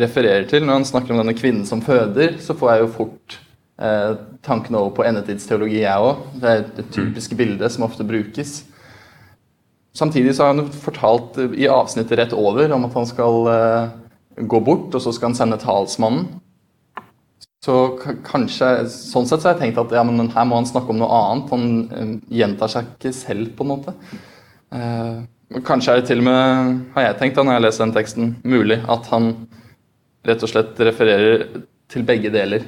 refererer 0.03 0.49
til? 0.51 0.65
Når 0.67 0.81
han 0.81 0.87
snakker 0.89 1.15
om 1.15 1.21
denne 1.23 1.37
kvinnen 1.39 1.63
som 1.69 1.83
føder, 1.85 2.35
så 2.43 2.57
får 2.59 2.73
jeg 2.73 2.83
jo 2.83 2.89
fort 2.97 3.37
eh, 3.79 4.17
tankene 4.47 4.81
over 4.81 4.97
på 4.99 5.07
endetidsteologi, 5.07 5.85
jeg 5.85 6.09
òg. 6.09 6.27
Det 6.43 6.51
er 6.51 6.67
det 6.81 6.89
typiske 6.97 7.39
bildet 7.39 7.71
som 7.71 7.87
ofte 7.87 8.07
brukes. 8.07 8.65
samtidig 9.95 10.35
så 10.35 10.45
har 10.45 10.55
han 10.55 10.65
jo 10.65 10.83
fortalt 10.83 11.39
eh, 11.39 11.55
i 11.63 11.71
avsnittet 11.71 12.19
rett 12.19 12.35
over 12.35 12.73
om 12.75 12.91
at 12.91 12.99
han 12.99 13.07
skal 13.07 13.51
eh, 13.55 13.97
gå 14.43 14.61
bort, 14.61 14.95
og 14.95 15.03
så 15.03 15.13
skal 15.15 15.31
han 15.31 15.39
sende 15.39 15.63
talsmannen. 15.63 16.27
Så 17.61 17.75
kanskje, 18.25 18.69
Sånn 18.89 19.27
sett 19.29 19.43
så 19.43 19.51
har 19.51 19.59
jeg 19.59 19.67
tenkt 19.67 19.81
at 19.83 19.93
ja, 19.93 20.03
men 20.07 20.31
her 20.33 20.47
må 20.49 20.57
han 20.57 20.69
snakke 20.69 20.95
om 20.95 21.01
noe 21.03 21.13
annet. 21.13 21.51
Han 21.53 21.67
uh, 21.93 22.15
gjentar 22.33 22.73
seg 22.73 22.89
ikke 22.95 23.13
selv, 23.13 23.51
på 23.57 23.67
en 23.67 23.73
måte. 23.75 23.93
Uh, 24.73 25.61
kanskje 25.67 25.93
er 25.93 26.01
det 26.01 26.09
til 26.09 26.23
og 26.23 26.29
med, 26.31 26.79
har 26.95 27.11
jeg 27.11 27.19
tenkt 27.21 27.37
da 27.37 27.45
når 27.45 27.59
jeg 27.59 27.65
leser 27.67 27.85
den 27.85 27.97
teksten, 27.99 28.33
mulig 28.49 28.81
at 28.89 29.11
han 29.13 29.29
rett 30.25 30.47
og 30.47 30.53
slett 30.53 30.81
refererer 30.89 31.45
til 31.93 32.09
begge 32.09 32.33
deler. 32.33 32.65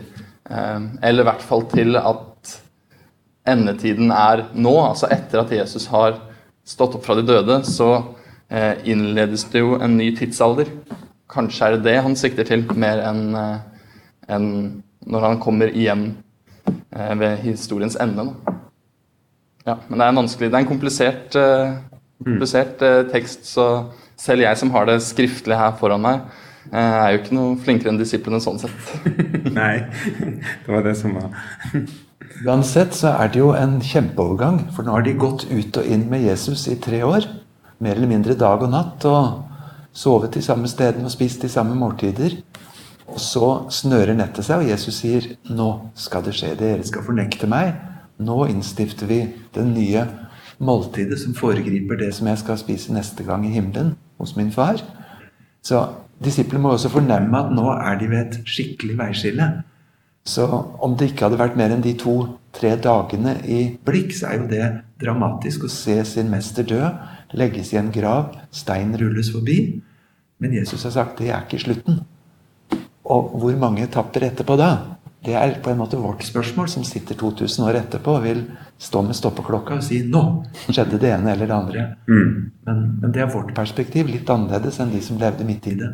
Uh, 0.50 0.92
eller 1.00 1.24
i 1.24 1.28
hvert 1.30 1.48
fall 1.48 1.64
til 1.72 1.96
at 1.96 2.54
endetiden 3.48 4.12
er 4.12 4.44
nå, 4.52 4.76
altså 4.84 5.08
etter 5.08 5.40
at 5.40 5.56
Jesus 5.56 5.88
har 5.90 6.20
stått 6.68 7.00
opp 7.00 7.08
fra 7.08 7.16
de 7.18 7.24
døde, 7.26 7.62
så 7.66 7.94
innledes 8.84 9.46
det 9.48 9.62
jo 9.62 9.78
en 9.80 9.94
ny 9.96 10.10
tidsalder. 10.12 10.68
Kanskje 11.32 11.64
er 11.64 11.78
det 11.78 11.86
det 11.86 11.94
han 12.04 12.14
sikter 12.20 12.44
til, 12.44 12.66
mer 12.76 13.00
enn 13.08 13.22
enn 14.32 14.50
når 15.02 15.26
han 15.26 15.40
kommer 15.42 15.72
igjen 15.72 16.12
eh, 16.94 17.14
ved 17.18 17.42
historiens 17.44 17.96
ende. 18.00 18.28
Da. 18.28 18.58
Ja, 19.66 19.78
men 19.88 19.98
det 19.98 20.06
er 20.06 20.12
en 20.12 20.22
vanskelig, 20.22 20.50
det 20.50 20.58
er 20.58 20.64
en 20.64 20.70
komplisert, 20.70 21.36
eh, 21.38 21.74
komplisert 22.24 22.82
eh, 22.82 23.02
tekst, 23.12 23.46
så 23.46 23.66
selv 24.18 24.42
jeg 24.44 24.58
som 24.58 24.72
har 24.74 24.88
det 24.88 25.00
skriftlig 25.06 25.58
her 25.58 25.74
foran 25.78 26.02
meg, 26.02 26.24
eh, 26.70 26.78
er 26.78 27.12
jo 27.12 27.20
ikke 27.20 27.36
noe 27.36 27.58
flinkere 27.62 27.92
enn 27.92 28.00
disiplene 28.00 28.40
sånn 28.42 28.58
sett. 28.62 28.94
Nei, 29.60 29.84
det 30.64 30.72
var 30.72 30.82
det 30.86 30.96
som 30.98 31.14
var 31.18 31.30
Uansett 32.42 32.96
så 32.96 33.12
er 33.20 33.30
det 33.30 33.38
jo 33.38 33.52
en 33.54 33.76
kjempeovergang, 33.84 34.64
for 34.74 34.86
nå 34.86 34.96
har 34.96 35.04
de 35.06 35.12
gått 35.14 35.44
ut 35.50 35.78
og 35.78 35.86
inn 35.86 36.08
med 36.10 36.24
Jesus 36.24 36.64
i 36.72 36.78
tre 36.80 37.02
år. 37.06 37.28
Mer 37.82 37.98
eller 37.98 38.10
mindre 38.10 38.34
dag 38.38 38.62
og 38.64 38.72
natt, 38.72 39.04
og 39.06 39.92
sovet 39.94 40.34
de 40.34 40.42
samme 40.42 40.70
stedene 40.70 41.06
og 41.06 41.12
spist 41.12 41.44
de 41.44 41.50
samme 41.52 41.76
måltider. 41.78 42.38
Og 43.12 43.20
så 43.20 43.48
snører 43.70 44.16
nettet 44.16 44.46
seg, 44.46 44.62
og 44.62 44.70
Jesus 44.70 45.02
sier, 45.02 45.26
'Nå 45.50 45.90
skal 45.94 46.24
det 46.24 46.34
skje. 46.34 46.54
Dere 46.56 46.84
skal 46.84 47.04
fornekte 47.04 47.46
meg.' 47.46 47.74
Nå 48.18 48.46
innstifter 48.46 49.06
vi 49.06 49.20
det 49.54 49.64
nye 49.66 50.06
måltidet 50.60 51.18
som 51.18 51.34
foregriper 51.34 51.98
det 51.98 52.14
som 52.14 52.26
jeg 52.26 52.38
skal 52.38 52.58
spise 52.58 52.94
neste 52.94 53.24
gang 53.24 53.46
i 53.46 53.50
himmelen 53.50 53.96
hos 54.20 54.36
min 54.36 54.52
far. 54.52 54.82
Så 55.62 55.88
disiplene 56.22 56.62
må 56.62 56.72
også 56.72 56.92
fornemme 56.92 57.38
at 57.38 57.50
nå 57.52 57.66
er 57.72 57.98
de 57.98 58.10
ved 58.10 58.20
et 58.20 58.38
skikkelig 58.46 58.98
veiskille. 58.98 59.48
Så 60.24 60.46
om 60.78 60.94
det 60.96 61.10
ikke 61.10 61.26
hadde 61.26 61.40
vært 61.40 61.56
mer 61.58 61.74
enn 61.74 61.82
de 61.82 61.96
to-tre 61.98 62.76
dagene 62.78 63.40
i 63.42 63.78
blikk, 63.84 64.14
så 64.14 64.30
er 64.30 64.38
jo 64.38 64.46
det 64.52 64.68
dramatisk 65.02 65.66
å 65.66 65.72
se 65.72 65.98
sin 66.06 66.30
mester 66.30 66.62
dø, 66.62 66.82
legges 67.34 67.72
i 67.72 67.80
en 67.80 67.90
grav, 67.90 68.36
stein 68.54 68.94
rulles 69.00 69.32
forbi. 69.34 69.82
Men 70.38 70.54
Jesus 70.54 70.84
har 70.86 70.94
sagt 70.94 71.18
det 71.18 71.32
er 71.32 71.42
ikke 71.42 71.58
slutten. 71.64 72.04
Og 73.04 73.32
hvor 73.40 73.56
mange 73.58 73.86
etapper 73.86 74.28
etterpå 74.28 74.56
da? 74.60 74.72
Det 75.22 75.34
er 75.38 75.54
på 75.62 75.70
en 75.70 75.78
måte 75.78 75.98
vårt 75.98 76.24
spørsmål, 76.26 76.68
som 76.68 76.84
sitter 76.84 77.14
2000 77.14 77.64
år 77.66 77.78
etterpå 77.78 78.16
og 78.16 78.24
vil 78.24 78.40
stå 78.82 79.04
med 79.06 79.14
stoppeklokka 79.14 79.76
og 79.78 79.84
si 79.86 80.00
'nå 80.02 80.22
skjedde 80.66 80.98
det 80.98 81.12
ene 81.14 81.32
eller 81.32 81.46
det 81.46 81.54
andre'. 81.54 81.94
Men, 82.66 82.98
men 83.00 83.12
det 83.12 83.22
er 83.22 83.30
vårt 83.30 83.54
perspektiv, 83.54 84.06
litt 84.06 84.30
annerledes 84.30 84.80
enn 84.80 84.90
de 84.90 85.02
som 85.02 85.18
levde 85.18 85.44
midt 85.44 85.66
i 85.66 85.74
det. 85.78 85.92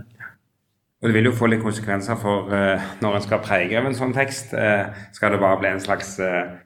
Og 1.03 1.09
det 1.09 1.15
vil 1.15 1.29
jo 1.29 1.33
få 1.37 1.47
litt 1.47 1.62
konsekvenser 1.62 2.17
for 2.17 2.49
uh, 2.50 2.81
når 3.03 3.17
en 3.17 3.23
skal 3.23 3.43
prege 3.45 3.77
av 3.79 3.87
en 3.87 3.95
sånn 3.95 4.15
tekst. 4.17 4.55
Uh, 4.55 4.88
skal 5.12 5.33
det 5.33 5.41
bare 5.41 5.61
bli 5.61 5.69
en 5.69 5.85
slags 5.85 6.17
uh, 6.19 6.57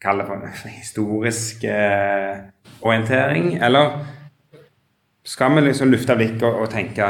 Kall 0.00 0.22
historisk 0.64 1.64
orientering? 2.80 3.58
Eller 3.60 3.98
skal 5.22 5.52
vi 5.54 5.60
liksom 5.60 5.90
lufte 5.92 6.16
blikket 6.16 6.42
og, 6.48 6.62
og 6.62 6.70
tenke 6.72 7.04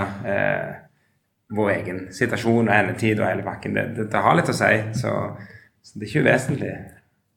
vår 1.51 1.73
egen 1.75 2.01
situasjon 2.15 2.69
og 2.69 2.75
endetid 2.75 3.21
og 3.21 3.29
hele 3.29 3.45
pakken? 3.47 3.77
Det, 3.77 3.87
det, 3.97 4.09
det 4.13 4.25
har 4.25 4.39
litt 4.39 4.53
å 4.53 4.57
si, 4.57 4.73
så, 5.01 5.15
så 5.83 5.95
det 5.95 6.07
er 6.07 6.11
ikke 6.11 6.25
uvesentlig. 6.27 6.73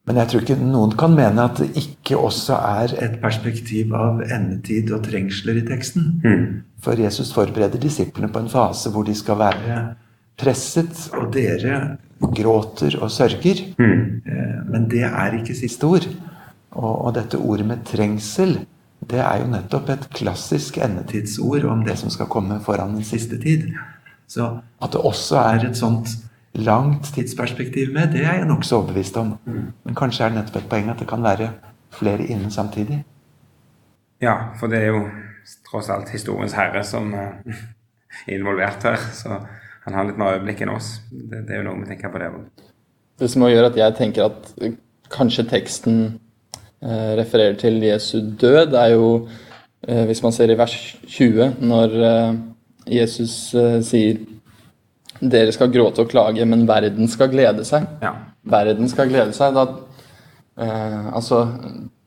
Men 0.03 0.19
jeg 0.19 0.29
tror 0.29 0.41
ikke 0.43 0.59
noen 0.59 0.93
kan 0.99 1.13
mene 1.15 1.45
at 1.47 1.61
det 1.61 1.69
ikke 1.79 2.17
også 2.19 2.57
er 2.59 2.93
et 3.05 3.19
perspektiv 3.21 3.93
av 3.95 4.19
endetid 4.25 4.91
og 4.91 5.05
trengsler 5.05 5.61
i 5.61 5.67
teksten. 5.67 6.09
For 6.83 6.99
Jesus 6.99 7.31
forbereder 7.35 7.79
disiplene 7.79 8.27
på 8.31 8.41
en 8.43 8.51
fase 8.51 8.91
hvor 8.91 9.07
de 9.07 9.15
skal 9.15 9.39
være 9.39 9.77
presset, 10.39 11.07
og 11.15 11.31
dere 11.31 11.97
gråter 12.19 12.97
og 12.99 13.11
sørger. 13.15 13.63
Mm. 13.79 14.03
Men 14.73 14.89
det 14.91 15.05
er 15.07 15.39
ikke 15.39 15.55
siste 15.55 15.87
ord. 15.87 16.09
Og, 16.73 16.93
og 17.05 17.15
dette 17.15 17.39
ordet 17.39 17.69
med 17.69 17.85
trengsel, 17.87 18.57
det 19.07 19.19
er 19.23 19.39
jo 19.39 19.49
nettopp 19.51 19.91
et 19.93 20.07
klassisk 20.15 20.79
endetidsord 20.83 21.67
om 21.69 21.83
det 21.85 21.95
som 22.01 22.11
skal 22.11 22.27
komme 22.31 22.59
foran 22.65 22.95
den 22.97 23.07
siste 23.07 23.39
tid. 23.39 23.69
Så 24.33 24.49
at 24.81 24.93
det 24.93 25.01
også 25.05 25.37
er 25.37 25.67
et 25.67 25.77
sånt 25.77 26.09
langt 26.53 27.09
tidsperspektiv 27.13 27.93
med, 27.93 28.13
det 28.13 28.25
er 28.25 28.39
jeg 28.39 28.49
nokså 28.49 28.79
overbevist 28.81 29.17
om. 29.17 29.35
Men 29.45 29.97
kanskje 29.97 30.25
er 30.25 30.33
det 30.33 30.39
nettopp 30.39 30.61
et 30.61 30.69
poeng 30.69 30.89
at 30.89 31.01
det 31.01 31.07
kan 31.09 31.23
være 31.25 31.51
flere 31.93 32.25
inne 32.25 32.51
samtidig. 32.51 33.03
Ja, 34.21 34.35
for 34.59 34.71
det 34.71 34.81
er 34.81 34.93
jo 34.93 35.03
tross 35.67 35.89
alt 35.93 36.09
historiens 36.13 36.55
herre 36.57 36.83
som 36.87 37.13
eh, 37.13 37.57
er 38.27 38.37
involvert 38.37 38.85
her. 38.87 39.01
Så 39.13 39.41
han 39.85 39.97
har 39.97 40.07
litt 40.07 40.17
mer 40.17 40.37
øyeblikk 40.37 40.63
enn 40.63 40.73
oss. 40.73 40.95
Det, 41.11 41.43
det 41.47 41.57
er 41.57 41.61
jo 41.61 41.67
noe 41.69 41.81
vi 41.83 41.89
tenker 41.91 42.13
på 42.13 42.21
det 42.21 42.31
òg. 42.31 42.45
Det 43.19 43.29
som 43.29 43.45
gjør 43.45 43.69
at 43.69 43.77
jeg 43.77 43.97
tenker 43.99 44.29
at 44.29 44.53
eh, 44.61 44.77
kanskje 45.13 45.45
teksten 45.49 45.99
eh, 46.81 47.13
refererer 47.19 47.59
til 47.59 47.81
Jesu 47.83 48.17
død, 48.41 48.77
er 48.79 48.95
jo 48.95 49.09
eh, 49.87 50.05
hvis 50.09 50.23
man 50.25 50.33
ser 50.33 50.53
i 50.53 50.57
vers 50.57 50.77
20, 51.05 51.59
når 51.61 51.97
eh, 52.09 52.41
Jesus 52.89 53.53
uh, 53.55 53.79
sier 53.85 54.21
dere 55.23 55.53
skal 55.55 55.71
gråte 55.71 56.03
og 56.03 56.11
klage, 56.11 56.43
men 56.49 56.65
verden 56.67 57.07
skal 57.11 57.29
glede 57.31 57.63
seg. 57.67 57.85
Ja. 58.03 58.15
Verden 58.49 58.89
skal 58.91 59.11
glede 59.11 59.35
seg. 59.35 59.55
Da, 59.55 59.67
uh, 60.59 61.13
altså, 61.15 61.45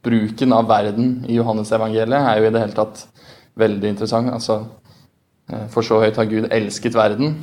bruken 0.05 0.53
av 0.53 0.69
verden 0.69 1.23
i 1.29 1.39
Johannes-evangeliet 1.39 2.19
er 2.19 2.41
jo 2.41 2.51
i 2.51 2.53
det 2.53 2.65
hele 2.65 2.77
tatt 2.77 3.07
veldig 3.57 3.95
interessant. 3.95 4.35
Altså, 4.37 4.61
uh, 5.53 5.65
for 5.73 5.87
så 5.87 6.03
høyt 6.03 6.21
har 6.21 6.29
Gud 6.31 6.51
elsket 6.53 6.99
verden. 6.99 7.39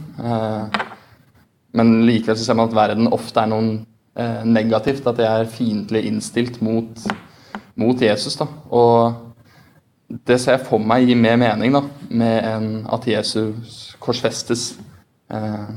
Men 1.74 1.94
likevel 2.06 2.38
så 2.38 2.46
ser 2.46 2.58
man 2.60 2.70
at 2.70 2.78
verden 2.78 3.10
ofte 3.10 3.42
er 3.42 3.50
noe 3.50 4.46
negativt. 4.46 5.08
At 5.10 5.18
det 5.18 5.25
er 5.25 5.50
fiendtlig 5.50 6.04
innstilt 6.06 6.60
mot, 6.62 7.02
mot 7.82 8.02
Jesus. 8.04 8.38
Da. 8.38 8.46
Og 8.70 9.33
det 10.27 10.38
ser 10.41 10.58
jeg 10.58 10.65
for 10.67 10.84
meg 10.84 11.08
gir 11.08 11.17
mer 11.20 11.38
mening 11.41 11.74
da, 11.75 11.82
med 12.13 12.46
en, 12.50 12.67
at 12.93 13.08
Jesus 13.10 13.96
korsfestes 14.03 14.74
eh, 15.34 15.72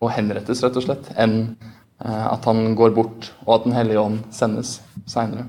og 0.00 0.10
henrettes, 0.16 0.62
rett 0.64 0.78
og 0.80 0.86
slett, 0.86 1.10
enn 1.20 1.36
eh, 2.02 2.26
at 2.32 2.46
han 2.48 2.74
går 2.78 2.94
bort, 2.96 3.30
og 3.46 3.54
at 3.58 3.68
Den 3.68 3.76
hellige 3.76 4.00
ånd 4.00 4.22
sendes 4.34 4.78
seinere. 5.06 5.46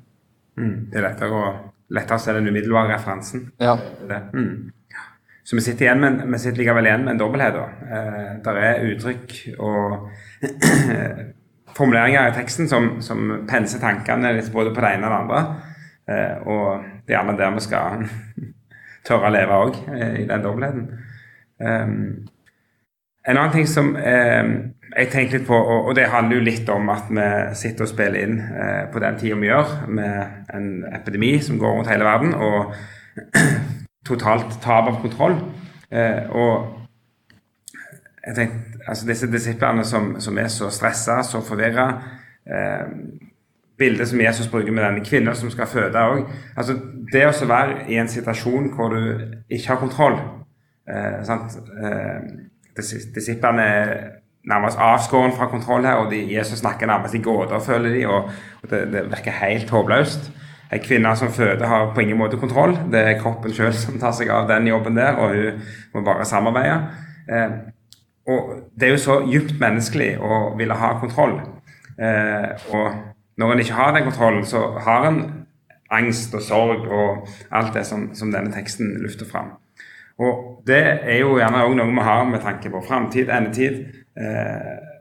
Mm. 0.60 0.76
Det 0.92 1.00
er 1.00 1.08
lettere 1.08 1.40
å, 1.40 1.50
lettere 1.96 2.20
å 2.20 2.24
se 2.26 2.36
den 2.36 2.52
umiddelbare 2.52 2.94
referansen. 2.94 3.48
Ja. 3.64 3.78
Mm. 4.36 4.70
Så 5.44 5.58
vi 5.58 5.64
sitter, 5.66 5.88
igjen 5.88 6.04
med, 6.04 6.20
en- 6.22 6.32
vi 6.36 6.40
sitter 6.44 6.62
likevel 6.62 6.86
igjen 6.88 7.06
med 7.08 7.16
en 7.16 7.22
dobbelthet. 7.24 7.58
Eh, 7.88 8.28
der 8.46 8.60
er 8.62 8.86
uttrykk 8.92 9.38
og 9.58 10.12
formuleringer 11.78 12.30
i 12.30 12.36
teksten 12.36 12.68
som, 12.70 12.94
som 13.02 13.46
penser 13.50 13.82
tankene 13.82 14.36
både 14.54 14.74
på 14.76 14.84
det 14.84 14.94
ene 14.98 15.08
og 15.08 15.14
det 15.14 15.20
andre. 15.24 15.71
Eh, 16.12 16.48
og 16.48 16.84
det 17.08 17.16
er 17.16 17.20
gjerne 17.20 17.38
der 17.40 17.56
vi 17.56 17.64
skal 17.66 18.06
tørre 19.08 19.30
å 19.30 19.34
leve 19.34 19.64
òg, 19.66 19.80
eh, 19.96 20.20
i 20.24 20.28
den 20.30 20.46
dobbeltheten. 20.46 20.86
Um, 21.62 21.98
en 23.22 23.38
annen 23.38 23.54
ting 23.54 23.68
som 23.70 23.92
eh, 23.96 24.48
jeg 24.96 25.10
tenker 25.14 25.38
litt 25.38 25.48
på, 25.48 25.56
og, 25.56 25.92
det 25.96 26.10
handler 26.10 26.40
jo 26.40 26.46
litt 26.48 26.70
om 26.74 26.90
at 26.90 27.12
vi 27.14 27.28
sitter 27.58 27.86
og 27.86 27.92
spiller 27.92 28.26
inn 28.26 28.40
eh, 28.42 28.84
på 28.92 29.02
den 29.04 29.20
tida 29.22 29.38
vi 29.40 29.52
gjør, 29.52 29.76
med 29.88 30.52
en 30.58 30.70
epidemi 30.90 31.36
som 31.44 31.62
går 31.62 31.78
rundt 31.78 31.92
hele 31.92 32.08
verden, 32.08 32.34
og 32.34 32.74
totalt 34.10 34.58
tap 34.64 34.90
av 34.90 35.02
kontroll. 35.04 35.38
Og 35.92 36.82
jeg 38.26 38.36
tenkte, 38.36 38.72
altså 38.88 39.08
disse 39.08 39.30
disiplene 39.32 39.84
som, 39.86 40.14
som 40.22 40.38
er 40.38 40.50
så 40.52 40.70
stressa, 40.74 41.22
så 41.26 41.42
forvirra 41.46 41.88
eh, 42.46 42.94
Bildet 43.82 44.10
som 44.12 44.22
Jesus 44.22 44.48
bruker 44.52 44.72
med 44.72 44.86
denne 44.86 45.04
kvinnen 45.06 45.36
som 45.36 45.52
skal 45.52 45.70
føde 45.70 46.06
òg. 46.14 46.24
Altså, 46.56 46.78
det 47.12 47.26
å 47.28 47.50
være 47.50 47.90
i 47.90 47.98
en 48.00 48.10
situasjon 48.12 48.72
hvor 48.76 48.94
du 48.94 49.02
ikke 49.50 49.74
har 49.74 49.82
kontroll 49.82 50.18
eh, 50.88 51.22
sant? 51.28 51.58
Eh, 51.82 52.48
Disiplene 52.78 53.64
er 53.68 53.90
nærmest 54.48 54.80
avskåret 54.80 55.36
fra 55.38 55.50
kontroll 55.52 55.86
her, 55.86 56.00
og 56.02 56.12
de, 56.12 56.22
Jesus 56.34 56.60
snakker 56.60 56.88
nærmest 56.88 57.18
i 57.18 57.22
gåter, 57.22 57.60
føler 57.60 57.94
de, 57.94 58.06
og, 58.08 58.30
og 58.64 58.70
det, 58.72 58.86
det 58.94 59.04
virker 59.12 59.38
helt 59.42 59.70
håpløst. 59.70 60.32
En 60.72 60.80
kvinne 60.80 61.12
som 61.20 61.34
føder, 61.36 61.68
har 61.68 61.92
på 61.94 62.02
ingen 62.02 62.18
måte 62.18 62.40
kontroll. 62.40 62.78
Det 62.92 63.00
er 63.04 63.20
kroppen 63.20 63.54
sjøl 63.54 63.74
som 63.76 64.00
tar 64.00 64.16
seg 64.16 64.32
av 64.32 64.48
den 64.50 64.70
jobben 64.72 64.96
der, 64.96 65.20
og 65.20 65.36
hun 65.36 65.62
må 65.94 66.06
bare 66.08 66.26
samarbeide. 66.26 66.80
Eh, 67.28 67.58
og 68.32 68.54
det 68.80 68.88
er 68.88 68.96
jo 68.96 69.02
så 69.04 69.18
djupt 69.28 69.58
menneskelig 69.60 70.14
å 70.24 70.42
ville 70.58 70.78
ha 70.80 70.94
kontroll. 71.02 71.42
Eh, 72.00 72.48
og 72.72 72.88
når 73.38 73.54
en 73.54 73.64
ikke 73.64 73.78
har 73.78 73.96
den 73.96 74.04
kontrollen, 74.04 74.46
så 74.46 74.62
har 74.84 75.08
en 75.08 75.22
angst 75.92 76.36
og 76.36 76.42
sorg 76.42 76.88
og 76.88 77.28
alt 77.52 77.74
det 77.76 77.86
som, 77.88 78.10
som 78.16 78.32
denne 78.32 78.54
teksten 78.54 78.96
lufter 79.04 79.28
fram. 79.32 79.54
Og 80.22 80.64
Det 80.68 80.84
er 80.84 81.18
jo 81.24 81.38
gjerne 81.40 81.64
òg 81.66 81.76
noe 81.76 81.90
vi 81.90 82.06
har 82.06 82.24
med 82.30 82.44
tanke 82.44 82.70
på 82.70 82.84
framtid, 82.88 83.30
endetid. 83.34 83.86
Eh, 84.18 84.92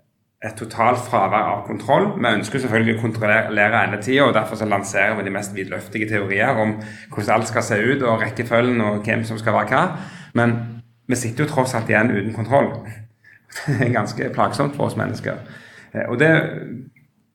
et 0.41 0.55
totalt 0.57 1.03
fravær 1.05 1.51
av 1.53 1.67
kontroll. 1.67 2.07
Vi 2.17 2.31
ønsker 2.31 2.63
selvfølgelig 2.63 2.95
å 2.97 3.01
kontrollere 3.03 3.83
endetida, 3.85 4.25
og 4.25 4.33
derfor 4.35 4.57
så 4.57 4.69
lanserer 4.69 5.19
vi 5.19 5.27
de 5.27 5.35
mest 5.35 5.53
vidløftige 5.53 6.09
teorier 6.09 6.57
om 6.57 6.79
hvordan 7.13 7.35
alt 7.35 7.51
skal 7.51 7.67
se 7.67 7.77
ut, 7.77 8.03
og 8.03 8.23
rekkefølgen 8.23 8.81
og 8.81 9.03
hvem 9.05 9.27
som 9.29 9.39
skal 9.39 9.59
være 9.59 9.69
hva. 9.75 9.83
Men 10.41 10.57
vi 11.11 11.19
sitter 11.21 11.45
jo 11.45 11.51
tross 11.51 11.75
alt 11.77 11.93
igjen 11.93 12.15
uten 12.15 12.33
kontroll. 12.33 12.73
Det 13.67 13.91
er 13.91 13.93
ganske 13.93 14.31
plagsomt 14.33 14.79
for 14.79 14.89
oss 14.89 14.97
mennesker. 14.97 15.43
Eh, 15.93 16.07
og 16.09 16.17
det 16.23 16.33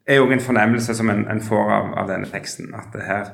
er 0.08 0.22
jo 0.22 0.30
en 0.32 0.44
fornemmelse 0.44 0.96
som 0.98 1.10
en, 1.10 1.26
en 1.32 1.42
får 1.42 1.72
av, 1.78 1.92
av, 1.98 2.10
denne 2.10 2.30
teksten. 2.30 2.74
At 2.78 2.96
her, 3.02 3.32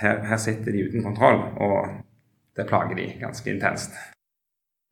her, 0.00 0.22
her 0.26 0.40
sitter 0.42 0.74
de 0.74 0.86
uten 0.88 1.04
kontroll. 1.06 1.42
og 1.60 2.00
det 2.56 2.66
plager 2.68 2.98
de 2.98 3.06
ganske 3.20 3.50
intenst, 3.50 3.94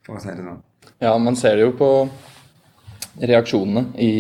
for 0.07 0.19
å 0.19 0.23
si 0.23 0.33
det 0.33 0.45
sånn. 0.45 0.61
Ja, 1.03 1.15
man 1.21 1.37
ser 1.37 1.59
det 1.59 1.67
jo 1.67 1.75
på 1.79 1.91
reaksjonene 3.19 3.99
i, 3.99 4.13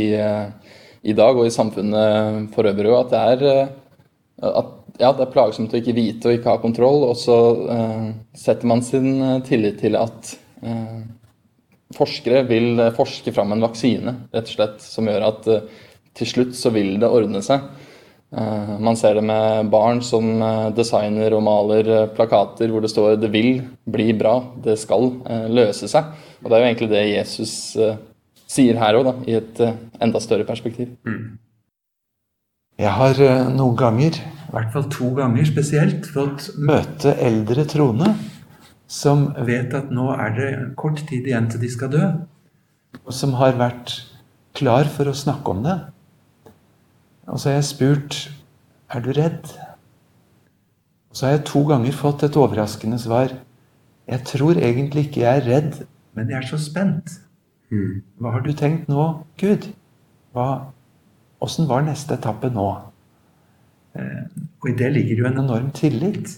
i 1.06 1.14
dag 1.16 1.38
og 1.38 1.46
i 1.46 1.54
samfunnet 1.54 2.50
for 2.54 2.68
øvrig 2.68 2.96
at 2.98 3.12
det 3.12 3.20
er 3.32 3.44
eh, 3.52 3.76
at, 4.48 4.74
ja, 4.98 5.12
det 5.14 5.24
er 5.24 5.32
plagsomt 5.32 5.74
å 5.74 5.78
ikke 5.78 5.94
vite 5.96 6.28
og 6.28 6.36
ikke 6.38 6.50
ha 6.50 6.60
kontroll, 6.62 7.04
og 7.08 7.16
så 7.18 7.36
uh, 7.66 8.08
setter 8.38 8.70
man 8.70 8.82
sin 8.86 9.08
tillit 9.46 9.80
til 9.82 9.96
at 9.98 10.32
uh, 10.62 11.00
forskere 11.94 12.44
vil 12.46 12.82
forske 12.94 13.34
fram 13.34 13.54
en 13.54 13.62
vaksine, 13.62 14.14
rett 14.34 14.50
og 14.50 14.54
slett, 14.54 14.82
som 14.82 15.10
gjør 15.10 15.26
at 15.26 15.50
uh, 15.50 15.82
til 16.18 16.28
slutt 16.28 16.56
så 16.58 16.72
vil 16.74 16.96
det 17.00 17.08
ordne 17.08 17.42
seg. 17.44 17.64
Eh, 18.28 18.72
man 18.84 18.96
ser 18.96 19.16
det 19.16 19.24
med 19.24 19.70
barn 19.72 20.02
som 20.04 20.26
eh, 20.42 20.68
designer 20.76 21.32
og 21.32 21.44
maler 21.46 21.88
eh, 21.88 22.08
plakater 22.12 22.68
hvor 22.68 22.84
det 22.84 22.90
står 22.92 23.16
'det 23.16 23.30
vil 23.32 23.62
bli 23.88 24.12
bra', 24.12 24.44
'det 24.60 24.78
skal 24.78 25.12
løse 25.48 25.88
seg'. 25.88 26.12
Og 26.44 26.50
Det 26.50 26.52
er 26.52 26.60
jo 26.60 26.68
egentlig 26.68 26.90
det 26.90 27.16
Jesus 27.16 27.76
sier 28.48 28.76
her 28.78 28.94
òg, 28.94 29.28
i 29.28 29.32
et 29.32 29.60
enda 30.00 30.20
større 30.20 30.44
perspektiv. 30.44 30.88
Mm. 31.04 31.38
Jeg 32.78 32.90
har 32.90 33.50
noen 33.50 33.76
ganger, 33.76 34.14
i 34.14 34.52
hvert 34.52 34.72
fall 34.72 34.84
to 34.90 35.10
ganger 35.14 35.44
spesielt, 35.44 36.06
fått 36.06 36.54
møte 36.56 37.16
eldre 37.18 37.64
troende 37.64 38.14
som 38.88 39.34
vet 39.44 39.74
at 39.74 39.90
nå 39.92 40.08
er 40.16 40.30
det 40.36 40.50
kort 40.76 41.02
tid 41.08 41.26
igjen 41.26 41.50
til 41.50 41.60
de 41.60 41.68
skal 41.68 41.90
dø, 41.92 42.04
og 43.04 43.12
som 43.12 43.34
har 43.34 43.52
vært 43.58 44.04
klar 44.56 44.88
for 44.88 45.10
å 45.10 45.16
snakke 45.16 45.52
om 45.52 45.62
det. 45.66 45.76
Og 47.28 47.40
så 47.40 47.50
har 47.50 47.58
jeg 47.58 47.68
spurt 47.68 48.18
er 48.88 49.04
du 49.04 49.10
redd. 49.12 49.52
Og 51.10 51.16
så 51.18 51.26
har 51.26 51.36
jeg 51.36 51.46
to 51.50 51.62
ganger 51.68 51.96
fått 51.96 52.24
et 52.24 52.36
overraskende 52.40 52.98
svar. 53.00 53.34
Jeg 54.08 54.24
tror 54.28 54.56
egentlig 54.56 55.08
ikke 55.08 55.24
jeg 55.26 55.42
er 55.42 55.48
redd, 55.48 55.80
men 56.16 56.30
jeg 56.32 56.40
er 56.40 56.48
så 56.48 56.58
spent. 56.60 57.18
Mm. 57.70 58.00
Hva 58.18 58.32
har 58.34 58.44
du 58.44 58.52
tenkt 58.56 58.88
nå, 58.88 59.04
Gud? 59.40 59.68
Hva, 60.32 60.48
Åssen 61.44 61.68
var 61.70 61.84
neste 61.86 62.16
etappe 62.16 62.48
nå? 62.50 62.66
Eh, 63.94 64.24
og 64.58 64.70
i 64.70 64.74
det 64.78 64.88
ligger 64.96 65.20
jo 65.20 65.28
en 65.28 65.38
enorm 65.44 65.68
tillit. 65.76 66.32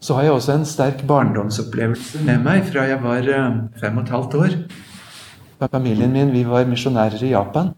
Så 0.00 0.16
har 0.16 0.24
jeg 0.24 0.36
også 0.38 0.54
en 0.54 0.64
sterk 0.64 1.02
barndomsopplevelse 1.08 2.22
med 2.24 2.40
meg 2.46 2.64
fra 2.70 2.86
jeg 2.88 3.02
var 3.02 3.28
eh, 3.28 3.58
fem 3.82 3.98
og 4.00 4.06
et 4.06 4.14
halvt 4.14 4.38
år. 4.38 4.56
Familien 5.60 6.14
min 6.14 6.32
vi 6.32 6.46
var 6.48 6.64
misjonærer 6.70 7.20
i 7.26 7.34
Japan. 7.34 7.74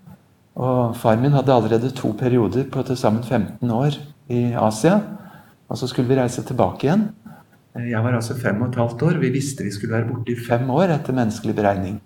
Og 0.56 0.96
far 0.96 1.16
min 1.20 1.32
hadde 1.32 1.54
allerede 1.54 1.90
to 1.96 2.12
perioder 2.18 2.66
på 2.70 2.82
til 2.84 2.96
sammen 2.96 3.22
15 3.22 3.70
år 3.70 3.96
i 4.28 4.52
Asia. 4.52 5.00
Og 5.68 5.78
så 5.78 5.88
skulle 5.88 6.08
vi 6.08 6.20
reise 6.20 6.44
tilbake 6.44 6.86
igjen. 6.86 7.08
Jeg 7.74 8.04
var 8.04 8.12
altså 8.18 8.36
fem 8.36 8.60
og 8.60 8.68
et 8.68 8.76
halvt 8.76 9.02
år. 9.02 9.18
Vi 9.22 9.30
visste 9.32 9.64
vi 9.64 9.72
skulle 9.72 9.94
være 9.96 10.10
borte 10.10 10.32
i 10.32 10.36
fem 10.48 10.68
år 10.70 10.92
etter 10.92 11.16
menneskelig 11.16 11.54
beregning. 11.56 12.00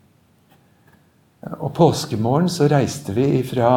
Og 1.58 1.72
påskemorgen 1.74 2.48
så 2.50 2.68
reiste 2.70 3.14
vi 3.14 3.42
fra 3.46 3.70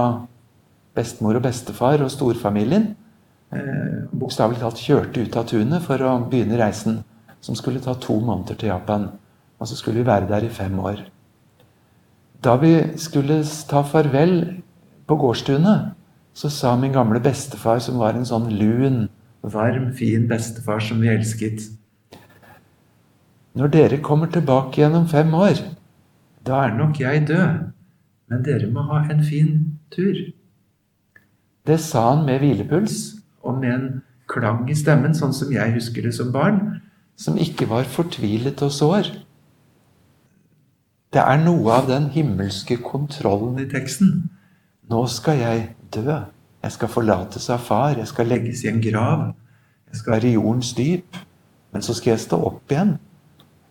bestemor 0.98 1.40
og 1.40 1.46
bestefar 1.46 2.04
og 2.06 2.12
storfamilien. 2.14 2.92
Eh, 3.54 4.06
Bokstavelig 4.14 4.62
talt 4.62 4.82
kjørte 4.82 5.26
ut 5.26 5.38
av 5.38 5.48
tunet 5.50 5.86
for 5.86 6.02
å 6.06 6.18
begynne 6.30 6.60
reisen, 6.62 7.02
som 7.42 7.58
skulle 7.58 7.82
ta 7.82 7.96
to 7.98 8.20
måneder 8.22 8.58
til 8.58 8.70
Japan. 8.70 9.10
Og 9.60 9.70
så 9.70 9.78
skulle 9.78 10.04
vi 10.04 10.10
være 10.10 10.30
der 10.30 10.46
i 10.46 10.54
fem 10.54 10.78
år. 10.80 11.02
Da 12.44 12.56
vi 12.56 12.74
skulle 12.96 13.42
ta 13.68 13.82
farvel 13.84 14.62
på 15.08 15.16
gårdstunet, 15.20 15.92
så 16.34 16.50
sa 16.50 16.76
min 16.80 16.94
gamle 16.96 17.20
bestefar, 17.20 17.82
som 17.84 18.00
var 18.00 18.16
en 18.16 18.28
sånn 18.28 18.48
lun, 18.56 19.10
varm, 19.44 19.92
fin 19.96 20.28
bestefar 20.28 20.80
som 20.84 21.02
vi 21.04 21.12
elsket 21.12 21.68
Når 23.60 23.72
dere 23.74 24.00
kommer 24.04 24.32
tilbake 24.32 24.80
igjen 24.80 24.96
om 24.96 25.08
fem 25.08 25.34
år, 25.36 25.60
da 26.48 26.64
er 26.64 26.78
nok 26.78 27.00
jeg 27.02 27.26
død, 27.28 27.72
men 28.32 28.44
dere 28.46 28.70
må 28.72 28.86
ha 28.88 29.02
en 29.12 29.24
fin 29.26 29.50
tur. 29.92 30.30
Det 31.68 31.80
sa 31.84 32.14
han 32.14 32.26
med 32.28 32.40
hvilepuls 32.40 33.18
og 33.44 33.60
med 33.60 33.74
en 33.74 33.90
klang 34.32 34.70
i 34.70 34.78
stemmen, 34.78 35.16
sånn 35.18 35.36
som 35.36 35.52
jeg 35.52 35.74
husker 35.76 36.08
det 36.08 36.14
som 36.16 36.32
barn, 36.32 36.80
som 37.20 37.36
ikke 37.42 37.68
var 37.68 37.90
fortvilet 37.90 38.62
og 38.64 38.72
sår. 38.72 39.12
Det 41.10 41.22
er 41.22 41.40
noe 41.42 41.74
av 41.74 41.88
den 41.90 42.12
himmelske 42.14 42.78
kontrollen 42.86 43.58
i 43.62 43.66
teksten. 43.70 44.30
Nå 44.90 45.06
skal 45.10 45.40
jeg 45.42 45.64
dø. 45.94 46.20
Jeg 46.62 46.76
skal 46.76 46.92
forlates 46.92 47.48
av 47.50 47.64
far. 47.66 47.96
Jeg 47.98 48.10
skal 48.12 48.30
legges 48.30 48.62
i 48.66 48.70
en 48.70 48.82
grav. 48.84 49.32
Jeg 49.90 50.02
skal 50.02 50.14
være 50.16 50.30
i 50.30 50.36
jordens 50.36 50.74
dyp. 50.78 51.18
Men 51.74 51.86
så 51.86 51.96
skal 51.98 52.14
jeg 52.14 52.26
stå 52.28 52.38
opp 52.52 52.74
igjen. 52.74 52.98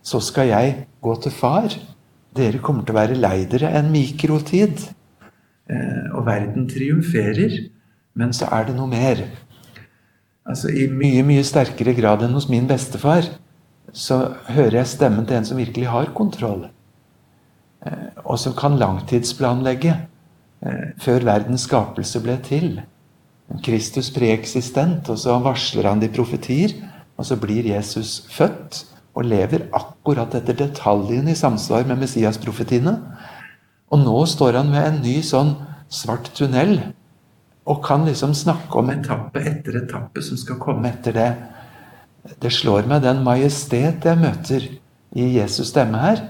Så 0.03 0.19
skal 0.23 0.51
jeg 0.51 0.73
gå 1.03 1.15
til 1.23 1.31
far. 1.31 1.75
Dere 2.35 2.59
kommer 2.63 2.83
til 2.83 2.95
å 2.95 2.99
være 2.99 3.19
lei 3.19 3.45
dere 3.51 3.71
en 3.79 3.91
mikrotid. 3.93 4.83
Eh, 5.69 6.09
og 6.11 6.25
verden 6.27 6.67
triumferer. 6.67 7.55
Men 8.19 8.35
så 8.35 8.49
er 8.51 8.67
det 8.67 8.75
noe 8.75 8.89
mer. 8.91 9.21
Altså 10.49 10.73
I 10.73 10.89
mye, 10.91 11.23
mye 11.23 11.45
sterkere 11.45 11.93
grad 11.95 12.25
enn 12.25 12.35
hos 12.35 12.49
min 12.51 12.67
bestefar 12.67 13.27
så 13.93 14.19
hører 14.49 14.81
jeg 14.81 14.91
stemmen 14.91 15.25
til 15.25 15.39
en 15.39 15.47
som 15.47 15.57
virkelig 15.57 15.87
har 15.89 16.11
kontroll. 16.17 16.67
Eh, 17.85 18.07
og 18.25 18.39
som 18.41 18.55
kan 18.57 18.77
langtidsplanlegge 18.79 19.95
eh, 19.95 20.85
før 20.99 21.27
verdens 21.27 21.67
skapelse 21.69 22.21
ble 22.23 22.37
til. 22.45 22.79
Kristus 23.65 24.11
preeksistent, 24.13 25.09
og 25.09 25.17
så 25.17 25.39
varsler 25.41 25.87
han 25.89 26.01
de 26.03 26.11
profetier. 26.13 26.75
Og 27.19 27.27
så 27.27 27.35
blir 27.39 27.67
Jesus 27.67 28.21
født 28.31 28.83
og 29.17 29.25
lever 29.27 29.65
akkurat 29.75 30.35
etter 30.37 30.55
detaljene 30.55 31.33
i 31.33 31.39
samsvar 31.39 31.87
med 31.89 31.99
Messias-profetiene. 32.03 32.95
Og 33.89 34.03
nå 34.03 34.19
står 34.29 34.59
han 34.61 34.69
med 34.71 34.85
en 34.85 35.01
ny 35.03 35.17
sånn 35.25 35.55
svart 35.89 36.29
tunnel 36.37 36.77
og 37.69 37.81
kan 37.85 38.05
liksom 38.05 38.33
snakke 38.37 38.79
om 38.81 38.89
etappe 38.93 39.41
etter 39.45 39.81
etappe 39.81 40.21
som 40.25 40.37
skal 40.39 40.57
komme 40.61 40.89
etter 40.89 41.17
det. 41.17 41.29
Det 42.41 42.51
slår 42.53 42.87
meg 42.89 43.03
den 43.03 43.21
majestet 43.25 44.05
jeg 44.05 44.21
møter 44.21 44.65
i 45.17 45.27
Jesus 45.35 45.73
stemme 45.73 46.01
her. 46.01 46.23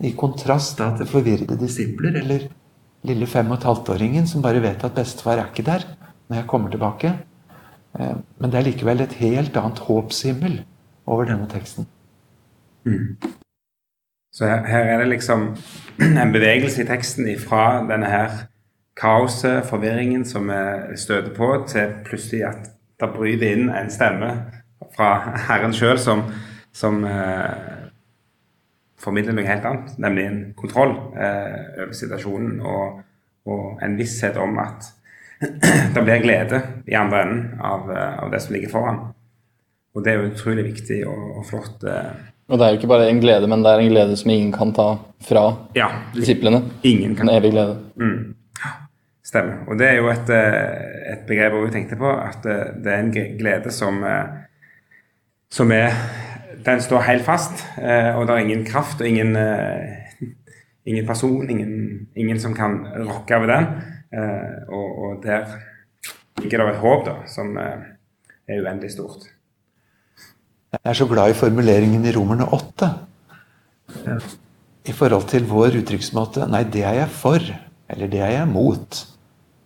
I 0.00 0.14
kontrast 0.16 0.78
da 0.80 0.90
til 0.96 1.08
forvirrede 1.08 1.58
disipler 1.60 2.16
eller 2.22 2.46
lille 3.06 3.26
fem 3.28 3.50
og 3.50 3.58
et 3.58 3.66
halvt-åringen 3.68 4.28
som 4.28 4.44
bare 4.44 4.62
vet 4.64 4.84
at 4.84 4.96
bestefar 4.96 5.40
er 5.40 5.50
ikke 5.50 5.66
der 5.66 5.84
når 6.28 6.40
jeg 6.40 6.48
kommer 6.48 6.70
tilbake. 6.72 7.12
Eh, 7.98 8.16
men 8.38 8.52
det 8.52 8.60
er 8.60 8.68
likevel 8.68 9.04
et 9.04 9.18
helt 9.20 9.56
annet 9.56 9.82
håpshimmel 9.88 10.60
over 11.06 11.28
denne 11.28 11.48
teksten. 11.50 11.88
Mm. 12.84 13.16
Så 14.32 14.46
her, 14.46 14.64
her, 14.66 14.84
er 14.94 14.98
det 14.98 15.08
liksom 15.08 15.56
en 16.22 16.32
bevegelse 16.32 16.82
i 16.82 16.86
teksten 16.88 17.28
ifra 17.28 17.82
denne 17.90 18.06
her 18.06 18.46
kaoset, 19.00 19.66
forvirringen 19.66 20.24
som 20.24 20.48
vi 20.48 20.96
støter 20.96 21.34
på, 21.34 21.64
til 21.68 21.92
plutselig 22.06 22.44
at 22.46 22.70
det 23.00 23.12
bryter 23.16 23.54
inn 23.56 23.70
en 23.72 23.90
stemme 23.90 24.30
fra 24.96 25.36
Herren 25.48 25.72
sjøl 25.76 25.98
som, 25.98 26.22
som 26.76 27.04
eh, 27.08 27.79
formidler 29.00 29.36
noe 29.36 29.48
helt 29.48 29.66
annet, 29.66 29.92
nemlig 30.02 30.26
en 30.26 30.40
kontroll 30.58 30.94
eh, 31.16 31.84
over 31.84 31.94
situasjonen 31.96 32.58
og, 32.60 33.04
og, 33.48 33.78
en 33.84 33.96
visshet 33.98 34.36
om 34.40 34.58
at 34.62 34.90
det 35.94 36.02
blir 36.02 36.20
glede 36.24 36.60
i 36.90 36.96
andre 36.98 37.22
enden 37.24 37.62
av, 37.64 37.88
eh, 37.92 38.18
av, 38.24 38.32
det 38.32 38.42
som 38.44 38.56
ligger 38.56 38.72
foran. 38.72 39.00
Og 39.94 40.04
det 40.04 40.12
er 40.12 40.20
jo 40.20 40.32
utrolig 40.34 40.66
viktig 40.68 41.00
og, 41.08 41.22
og 41.40 41.46
flott. 41.48 41.86
Eh. 41.88 42.10
Og 42.50 42.58
det 42.58 42.66
er 42.66 42.74
jo 42.74 42.80
ikke 42.80 42.90
bare 42.90 43.08
en 43.10 43.22
glede, 43.22 43.48
men 43.50 43.64
det 43.64 43.72
er 43.72 43.82
en 43.82 43.94
glede 43.94 44.18
som 44.18 44.34
ingen 44.34 44.52
kan 44.54 44.74
ta 44.76 44.90
fra 45.24 45.46
ja, 45.78 45.88
disiplene. 46.14 46.62
Ingen 46.86 47.16
kan. 47.16 47.28
En 47.28 47.40
evig 47.40 47.54
glede. 47.54 47.78
Mm. 47.96 48.36
Stemmer. 49.30 49.62
Og 49.70 49.78
det 49.78 49.86
er 49.86 50.00
jo 50.00 50.10
et, 50.10 50.30
eh, 50.34 51.12
et 51.14 51.26
begrep 51.28 51.56
vi 51.56 51.74
tenkte 51.74 51.98
på, 51.98 52.10
at 52.10 52.46
eh, 52.50 52.74
det 52.82 52.92
er 52.92 53.04
en 53.04 53.12
glede 53.14 53.72
som, 53.72 54.02
som 55.50 55.72
er 55.72 55.94
den 56.64 56.82
står 56.82 57.06
helt 57.06 57.24
fast, 57.26 57.64
eh, 57.78 58.12
og 58.16 58.26
det 58.26 58.34
er 58.34 58.44
ingen 58.44 58.64
kraft 58.66 59.00
og 59.00 59.08
ingen, 59.08 59.36
eh, 59.36 60.30
ingen 60.86 61.06
person, 61.06 61.50
ingen, 61.50 62.06
ingen, 62.16 62.40
som 62.40 62.54
kan 62.54 62.80
rokke 63.08 63.40
ved 63.40 63.52
den. 63.52 63.68
Eh, 64.12 64.56
og, 64.68 64.88
og, 65.02 65.22
der 65.22 65.46
ligger 66.40 66.58
det 66.58 66.74
et 66.74 66.82
håp 66.82 67.06
da, 67.06 67.16
som, 67.26 67.56
er 67.56 68.64
uendelig 68.64 68.96
stort. 68.96 69.28
Jeg 70.72 70.80
er 70.84 70.96
så 70.98 71.06
glad 71.06 71.30
i 71.30 71.38
formuleringen 71.38 72.04
i 72.06 72.12
Romerne 72.14 72.46
8. 72.50 72.90
I 74.86 74.92
forhold 74.94 75.28
til 75.30 75.46
vår 75.46 75.76
uttrykksmåte 75.80 76.46
Nei, 76.50 76.64
det 76.64 76.82
er 76.86 77.02
jeg 77.02 77.10
for. 77.14 77.46
Eller 77.90 78.10
det 78.10 78.20
er 78.22 78.32
jeg 78.38 78.50
mot. 78.50 79.00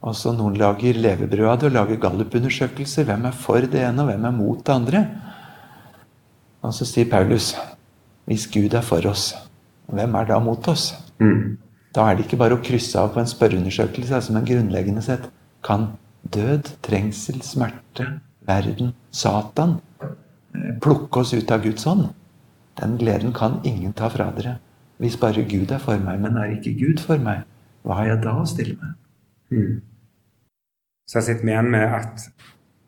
Altså 0.04 0.32
Noen 0.36 0.56
lager 0.60 0.96
levebrød 1.00 1.48
av 1.48 1.60
det 1.60 1.68
og 1.70 1.76
lager 1.76 2.00
gallupundersøkelser. 2.02 3.06
Hvem 3.08 3.28
er 3.28 3.36
for 3.36 3.64
det 3.64 3.84
ene, 3.84 4.04
og 4.04 4.10
hvem 4.10 4.28
er 4.28 4.36
mot 4.36 4.60
det 4.60 4.74
andre? 4.74 5.04
Og 6.64 6.72
så 6.72 6.86
sier 6.88 7.08
Paulus 7.10 7.52
hvis 8.24 8.46
Gud 8.48 8.72
er 8.72 8.84
for 8.84 9.04
oss, 9.10 9.34
hvem 9.92 10.14
er 10.16 10.28
da 10.30 10.38
mot 10.40 10.68
oss? 10.72 10.94
Mm. 11.20 11.58
Da 11.94 12.08
er 12.08 12.16
det 12.16 12.24
ikke 12.24 12.40
bare 12.40 12.56
å 12.56 12.62
krysse 12.64 12.98
av 12.98 13.12
på 13.12 13.20
en 13.20 13.28
spørreundersøkelse, 13.28 14.14
altså, 14.16 14.32
men 14.32 14.46
grunnleggende 14.48 15.04
sett 15.04 15.28
kan 15.64 15.90
død, 16.32 16.72
trengsel, 16.82 17.42
smerte, 17.44 18.08
verden, 18.48 18.94
Satan 19.12 19.76
eh, 20.00 20.72
plukke 20.82 21.20
oss 21.20 21.34
ut 21.36 21.52
av 21.52 21.62
Guds 21.66 21.84
hånd. 21.88 22.08
Den 22.80 22.96
gleden 22.98 23.34
kan 23.36 23.60
ingen 23.68 23.92
ta 23.92 24.08
fra 24.10 24.30
dere. 24.34 24.56
Hvis 24.98 25.18
bare 25.20 25.44
Gud 25.46 25.70
er 25.74 25.82
for 25.82 26.00
meg, 26.00 26.20
men 26.22 26.38
er 26.40 26.56
ikke 26.56 26.74
Gud 26.80 27.02
for 27.04 27.20
meg, 27.20 27.44
hva 27.84 28.00
har 28.00 28.14
jeg 28.14 28.22
da 28.24 28.34
å 28.40 28.48
stille 28.48 28.78
med? 28.80 28.96
Mm. 29.52 29.82
Så 31.04 31.20
jeg 31.20 31.28
sitter 31.28 31.50
igjen 31.50 31.70
med 31.70 31.96
at 32.00 32.24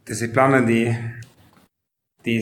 disiplene, 0.09 0.63
de, 0.67 0.81
de 2.25 2.39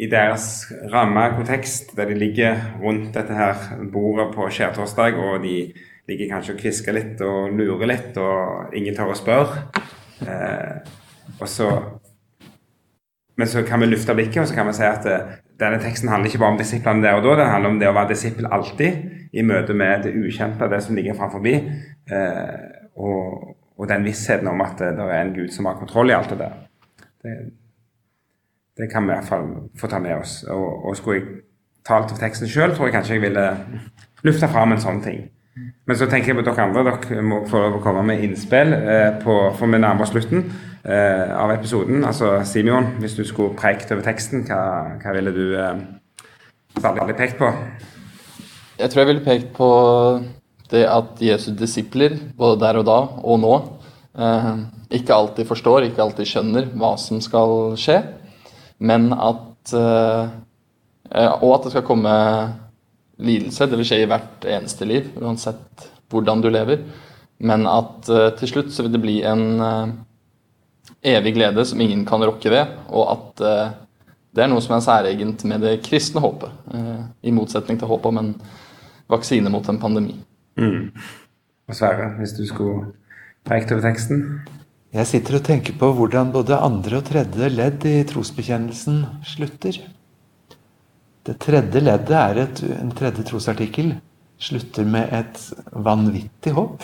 i 0.00 0.08
deres 0.08 0.64
ramme 0.92 1.26
kontekst, 1.36 1.92
der 1.96 2.08
de 2.08 2.16
ligger 2.16 2.56
rundt 2.80 3.12
dette 3.14 3.36
her 3.36 3.58
bordet 3.92 4.30
på 4.34 4.48
skjærtorsdag, 4.48 5.18
og 5.20 5.44
de 5.44 5.56
ligger 6.08 6.30
kanskje 6.30 6.56
og 6.56 6.62
kvisker 6.62 6.96
litt 6.96 7.20
og 7.24 7.52
lurer 7.56 7.90
litt, 7.90 8.16
og 8.16 8.72
ingen 8.76 8.96
tør 8.96 9.12
å 9.12 9.18
spørre. 9.18 9.66
Eh, 10.24 11.44
så, 11.44 11.68
men 13.36 13.48
så 13.48 13.62
kan 13.68 13.80
vi 13.80 13.90
lufte 13.90 14.16
blikket 14.16 14.42
og 14.42 14.50
så 14.50 14.56
kan 14.56 14.68
vi 14.68 14.76
si 14.76 14.88
at 14.88 15.06
eh, 15.08 15.36
denne 15.60 15.80
teksten 15.82 16.10
handler 16.12 16.30
ikke 16.30 16.42
bare 16.42 16.56
om 16.56 16.60
disiplene 16.60 17.04
der 17.04 17.18
og 17.18 17.24
da, 17.24 17.36
den 17.42 17.52
handler 17.52 17.74
om 17.74 17.78
det 17.80 17.88
å 17.88 17.94
være 17.96 18.12
disippel 18.14 18.48
alltid 18.48 19.36
i 19.36 19.44
møte 19.46 19.76
med 19.76 20.06
det 20.06 20.16
ukjente, 20.16 20.68
det 20.72 20.80
som 20.84 20.96
ligger 20.96 21.16
framfor. 21.18 21.44
Eh, 21.44 22.58
og, 22.96 23.54
og 23.76 23.88
den 23.88 24.04
vissheten 24.08 24.48
om 24.50 24.64
at 24.64 24.80
det, 24.80 24.94
det 24.96 25.08
er 25.08 25.22
en 25.22 25.36
Gud 25.36 25.52
som 25.54 25.68
har 25.68 25.78
kontroll 25.80 26.12
i 26.12 26.16
alt 26.16 26.32
det 26.32 26.40
der. 26.40 26.56
Det, 27.20 27.36
det 28.80 28.90
kan 28.92 29.06
vi 29.06 29.12
i 29.12 29.18
hvert 29.18 29.28
fall 29.28 29.48
få 29.78 29.90
ta 29.90 30.00
med 30.02 30.16
oss. 30.20 30.40
Og, 30.48 30.86
og 30.88 30.96
skulle 30.98 31.18
jeg 31.18 31.28
talt 31.86 32.12
over 32.12 32.20
teksten 32.20 32.50
sjøl, 32.50 32.74
tror 32.74 32.88
jeg 32.88 32.96
kanskje 32.96 33.18
jeg 33.18 33.24
ville 33.28 33.44
lufta 34.26 34.50
fram 34.52 34.74
en 34.74 34.82
sånn 34.82 35.02
ting. 35.04 35.28
Men 35.88 35.98
så 35.98 36.06
tenker 36.08 36.32
jeg 36.32 36.38
på 36.38 36.44
dere 36.46 36.64
andre. 36.64 36.96
Dere 37.04 37.22
må 37.26 37.42
få 37.50 37.60
lov 37.60 37.78
å 37.78 37.84
komme 37.84 38.04
med 38.06 38.24
innspill, 38.24 38.74
eh, 38.76 39.08
på, 39.22 39.36
for 39.58 39.66
vi 39.66 39.80
nærmer 39.80 40.06
oss 40.06 40.12
slutten 40.14 40.44
eh, 40.84 41.32
av 41.36 41.52
episoden. 41.54 42.04
Altså 42.06 42.38
Simeon, 42.48 42.94
hvis 43.02 43.16
du 43.18 43.24
skulle 43.28 43.56
preikt 43.58 43.90
over 43.92 44.04
teksten, 44.06 44.44
hva, 44.48 44.60
hva 45.02 45.16
ville 45.16 45.34
du 45.34 45.44
eh, 45.58 45.82
særlig 46.78 47.18
pekt 47.18 47.40
på? 47.40 47.50
Jeg 48.80 48.92
tror 48.92 49.02
jeg 49.02 49.10
ville 49.10 49.26
pekt 49.26 49.50
på 49.56 49.70
det 50.70 50.86
at 50.86 51.18
Jesu 51.20 51.50
disipler, 51.58 52.14
både 52.38 52.60
der 52.62 52.78
og 52.80 52.86
da 52.86 52.98
og 53.26 53.42
nå, 53.42 53.54
eh, 54.14 54.52
ikke 55.00 55.16
alltid 55.16 55.48
forstår, 55.50 55.88
ikke 55.88 56.06
alltid 56.06 56.30
skjønner 56.30 56.70
hva 56.78 56.94
som 57.00 57.20
skal 57.24 57.74
skje. 57.80 57.98
Men 58.80 59.12
at 59.12 59.74
eh, 59.76 61.32
Og 61.42 61.54
at 61.54 61.64
det 61.66 61.72
skal 61.74 61.86
komme 61.86 62.10
lidelse. 63.20 63.66
Det 63.68 63.78
vil 63.80 63.88
skje 63.88 64.04
i 64.04 64.08
hvert 64.08 64.46
eneste 64.48 64.86
liv, 64.88 65.10
uansett 65.20 65.88
hvordan 66.10 66.40
du 66.40 66.48
lever. 66.50 66.84
Men 67.44 67.66
at 67.68 68.08
eh, 68.08 68.30
til 68.38 68.54
slutt 68.54 68.72
så 68.72 68.86
vil 68.86 68.94
det 68.94 69.02
bli 69.02 69.18
en 69.26 69.44
eh, 69.66 69.92
evig 71.16 71.34
glede 71.36 71.64
som 71.66 71.80
ingen 71.80 72.06
kan 72.08 72.24
rokke 72.24 72.52
ved. 72.52 72.76
Og 72.88 73.10
at 73.12 73.44
det 74.30 74.44
er 74.44 74.50
noe 74.52 74.62
som 74.62 74.76
er 74.76 74.84
særegent 74.84 75.42
med 75.48 75.64
det 75.64 75.80
kristne 75.82 76.20
håpet. 76.22 76.52
I 77.26 77.32
motsetning 77.34 77.80
til 77.80 77.88
håpet 77.90 78.12
om 78.12 78.18
en 78.20 78.34
vaksine 79.10 79.50
mot 79.50 79.66
en 79.68 79.80
pandemi. 79.80 80.14
Mm. 80.60 80.92
Og 81.68 81.74
Sverre, 81.74 82.12
hvis 82.18 82.36
du 82.36 82.44
skulle 82.46 82.92
pekt 83.48 83.72
over 83.72 83.82
teksten? 83.88 84.42
Jeg 84.90 85.06
sitter 85.06 85.36
og 85.38 85.44
tenker 85.46 85.76
på 85.78 85.92
hvordan 85.94 86.32
både 86.34 86.56
andre 86.58 86.98
og 86.98 87.04
tredje 87.06 87.48
ledd 87.52 87.84
i 87.86 88.00
trosbekjennelsen 88.10 89.04
slutter. 89.22 89.76
Det 91.22 91.36
tredje 91.38 91.82
leddet 91.84 92.16
er 92.18 92.40
et, 92.42 92.62
en 92.74 92.90
tredje 92.98 93.22
trosartikkel. 93.28 93.92
Slutter 94.40 94.88
med 94.88 95.12
et 95.14 95.38
vanvittig 95.70 96.56
håp. 96.56 96.82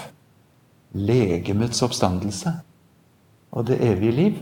Legemets 0.95 1.83
oppstandelse 1.83 2.53
og 3.57 3.66
det 3.73 3.81
evige 3.83 4.14
liv. 4.14 4.38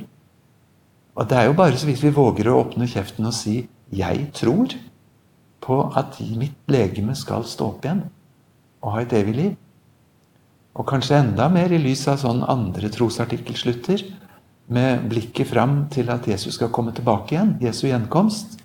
Og 1.17 1.31
det 1.31 1.39
er 1.39 1.49
jo 1.49 1.57
bare 1.57 1.79
så 1.79 1.89
vidt 1.89 2.03
vi 2.05 2.13
våger 2.13 2.51
å 2.51 2.59
åpne 2.67 2.91
kjeften 2.91 3.31
og 3.31 3.33
si 3.33 3.69
'jeg 3.89 4.33
tror' 4.35 4.77
på 5.63 5.93
at 5.97 6.21
mitt 6.21 6.59
legeme 6.69 7.15
skal 7.17 7.45
stå 7.45 7.67
opp 7.73 7.85
igjen 7.85 8.03
og 8.83 8.93
ha 8.93 9.01
et 9.01 9.13
evig 9.13 9.35
liv. 9.35 9.57
Og 10.75 10.87
kanskje 10.91 11.21
enda 11.21 11.47
mer 11.53 11.73
i 11.73 11.79
lys 11.79 12.07
av 12.11 12.19
sånn 12.25 12.43
andre 12.51 12.91
trosartikkelslutter, 12.93 14.03
med 14.67 15.03
blikket 15.11 15.51
fram 15.51 15.83
til 15.93 16.09
at 16.09 16.25
Jesus 16.25 16.57
skal 16.57 16.71
komme 16.73 16.95
tilbake 16.97 17.35
igjen, 17.35 17.57
Jesu 17.61 17.85
gjenkomst. 17.91 18.57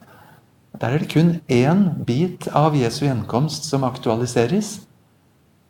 Der 0.80 0.96
er 0.96 1.04
det 1.04 1.10
kun 1.12 1.34
én 1.52 1.90
bit 2.08 2.48
av 2.56 2.78
Jesu 2.78 3.04
gjenkomst 3.04 3.68
som 3.68 3.84
aktualiseres 3.84 4.78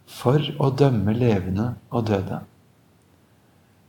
for 0.09 0.43
å 0.61 0.69
dømme 0.69 1.15
levende 1.17 1.71
og 1.89 2.05
døde. 2.11 2.43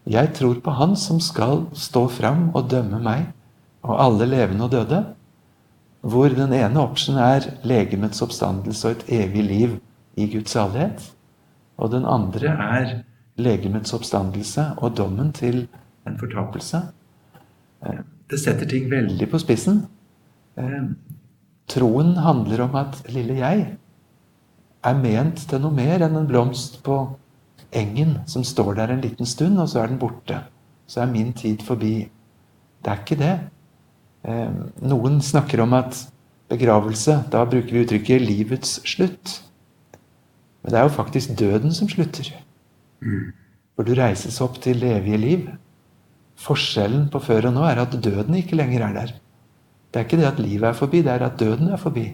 Jeg 0.08 0.32
tror 0.38 0.62
på 0.64 0.72
Han 0.78 0.96
som 0.96 1.20
skal 1.20 1.66
stå 1.76 2.06
fram 2.08 2.48
og 2.54 2.70
dømme 2.72 3.02
meg 3.04 3.28
og 3.84 4.00
alle 4.00 4.26
levende 4.26 4.64
og 4.64 4.72
døde. 4.72 5.04
Hvor 6.00 6.32
den 6.32 6.54
ene 6.56 6.80
option 6.80 7.18
er 7.20 7.44
legemets 7.68 8.22
oppstandelse 8.24 8.88
og 8.88 8.96
et 8.96 9.10
evig 9.20 9.44
liv 9.44 9.74
i 10.16 10.26
Guds 10.32 10.56
salighet. 10.56 11.02
Og 11.80 11.92
den 11.94 12.06
andre 12.08 12.54
er 12.54 12.94
legemets 13.40 13.94
oppstandelse 13.96 14.66
og 14.78 14.96
dommen 14.98 15.32
til 15.36 15.64
en 16.08 16.18
fortapelse. 16.20 16.82
Eh, 17.86 18.02
det 18.30 18.40
setter 18.40 18.68
ting 18.68 18.90
veldig 18.90 19.28
på 19.30 19.40
spissen. 19.42 19.84
Eh, 20.60 20.92
troen 21.70 22.14
handler 22.20 22.66
om 22.66 22.76
at 22.80 23.00
lille 23.08 23.40
jeg 23.40 23.66
er 24.84 25.00
ment 25.00 25.42
til 25.48 25.60
noe 25.62 25.76
mer 25.76 26.04
enn 26.04 26.16
en 26.16 26.28
blomst 26.28 26.80
på 26.84 27.02
engen 27.76 28.16
som 28.30 28.44
står 28.44 28.74
der 28.80 28.94
en 28.94 29.02
liten 29.04 29.28
stund, 29.28 29.60
og 29.60 29.68
så 29.70 29.82
er 29.82 29.92
den 29.92 30.00
borte. 30.00 30.40
Så 30.90 31.02
er 31.02 31.12
min 31.12 31.32
tid 31.32 31.62
forbi. 31.62 32.08
Det 32.80 32.92
er 32.92 33.02
ikke 33.04 33.20
det. 33.20 33.36
Eh, 34.24 34.56
noen 34.82 35.20
snakker 35.24 35.62
om 35.64 35.76
at 35.78 36.06
begravelse, 36.50 37.22
da 37.30 37.44
bruker 37.44 37.72
vi 37.72 37.84
uttrykket 37.84 38.22
'livets 38.22 38.80
slutt'. 38.84 39.49
Men 40.62 40.72
det 40.72 40.78
er 40.78 40.86
jo 40.86 40.94
faktisk 40.94 41.38
døden 41.38 41.72
som 41.74 41.88
slutter. 41.88 42.30
Mm. 43.00 43.32
For 43.76 43.86
du 43.88 43.94
reises 43.96 44.40
opp 44.44 44.60
til 44.62 44.80
det 44.82 44.92
evige 44.98 45.20
liv. 45.20 45.48
Forskjellen 46.40 47.08
på 47.12 47.20
før 47.24 47.50
og 47.50 47.56
nå 47.56 47.64
er 47.68 47.82
at 47.82 47.96
døden 48.04 48.36
ikke 48.36 48.58
lenger 48.60 48.86
er 48.86 48.96
der. 48.96 49.14
Det 49.90 50.00
er 50.00 50.06
ikke 50.06 50.20
det 50.20 50.28
at 50.28 50.42
livet 50.42 50.68
er 50.68 50.76
forbi, 50.76 51.02
det 51.02 51.12
er 51.12 51.24
at 51.26 51.40
døden 51.40 51.72
er 51.72 51.80
forbi. 51.80 52.06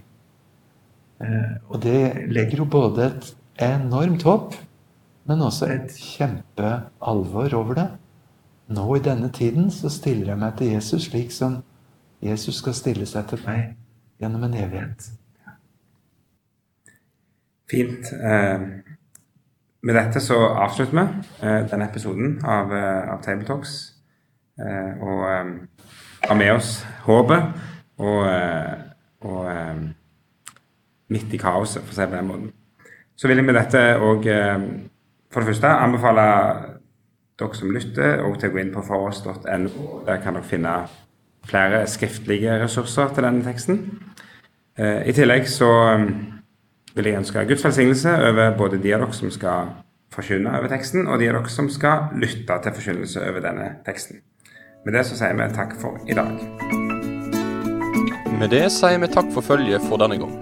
Eh, 1.20 1.52
og 1.68 1.82
det 1.82 2.30
legger 2.32 2.62
jo 2.62 2.68
både 2.70 3.06
et 3.06 3.28
enormt 3.66 4.22
håp, 4.22 4.54
men 5.26 5.42
også 5.42 5.68
et 5.74 5.92
kjempealvor 5.98 7.54
over 7.54 7.74
det. 7.74 7.88
Nå 8.68 8.86
i 8.96 9.02
denne 9.02 9.28
tiden 9.32 9.70
så 9.70 9.90
stiller 9.92 10.32
jeg 10.32 10.38
meg 10.38 10.56
til 10.58 10.72
Jesus 10.74 11.06
slik 11.10 11.30
som 11.34 11.60
Jesus 12.22 12.62
skal 12.62 12.74
stille 12.74 13.06
seg 13.06 13.28
til 13.30 13.42
meg 13.46 13.76
gjennom 14.20 14.46
en 14.46 14.56
evighet. 14.58 15.10
Fint. 17.70 18.12
Eh, 18.12 18.60
med 19.82 19.94
dette 19.94 20.20
så 20.22 20.38
avslutter 20.38 20.94
vi 20.94 21.02
eh, 21.46 21.62
denne 21.70 21.88
episoden 21.88 22.38
av, 22.44 22.74
eh, 22.74 23.12
av 23.12 23.22
Tabletalks. 23.22 23.92
og 24.56 25.20
har 26.24 26.34
med 26.34 26.52
oss 26.54 26.86
håpet 27.04 27.42
og, 28.00 28.28
og 29.20 29.50
midt 31.12 31.34
i 31.36 31.40
kaoset, 31.42 31.82
for 31.82 31.92
å 31.92 31.96
si 31.96 32.00
det 32.00 32.06
på 32.08 32.16
den 32.16 32.30
måten. 32.30 32.54
Så 33.20 33.28
vil 33.28 33.36
jeg 33.36 33.44
med 33.44 33.58
dette 33.58 33.82
òg 34.00 34.24
for 35.28 35.44
det 35.44 35.50
første 35.50 35.74
anbefale 35.84 36.24
dere 37.36 37.58
som 37.58 37.74
lytter, 37.74 38.22
og 38.24 38.38
til 38.40 38.48
å 38.48 38.54
gå 38.54 38.62
inn 38.62 38.72
på 38.72 38.86
foross.no. 38.88 40.00
Der 40.06 40.22
kan 40.24 40.40
dere 40.40 40.48
finne 40.48 40.74
flere 41.44 41.84
skriftlige 41.84 42.56
ressurser 42.64 43.12
til 43.12 43.28
denne 43.28 43.44
teksten. 43.44 43.82
I 44.80 45.12
tillegg 45.12 45.52
så 45.52 45.68
vil 46.96 47.10
jeg 47.10 47.20
ønske 47.20 47.44
Guds 47.48 47.64
velsignelse 47.64 48.14
over 48.30 48.56
både 48.56 48.80
de 48.80 48.94
av 48.94 49.04
dere 49.04 49.16
som 49.16 49.30
skal 49.32 49.74
forkynne 50.14 50.52
over 50.56 50.72
teksten, 50.72 51.04
og 51.06 51.20
de 51.20 51.28
av 51.28 51.36
dere 51.36 51.52
som 51.52 51.68
skal 51.72 52.08
lytte 52.16 52.56
til 52.64 52.76
forkynnelse 52.78 53.22
over 53.28 53.44
denne 53.44 53.68
teksten. 53.86 54.22
Med 54.86 54.96
det 54.96 55.04
så 55.08 55.18
sier 55.18 55.36
vi 55.36 55.48
takk 55.52 55.76
for 55.82 55.98
i 56.08 56.16
dag. 56.16 56.32
Med 58.36 58.52
det 58.52 58.66
sier 58.72 59.00
vi 59.02 59.12
takk 59.12 59.32
for 59.34 59.44
følget 59.44 59.84
for 59.90 60.00
denne 60.00 60.20
gang. 60.22 60.36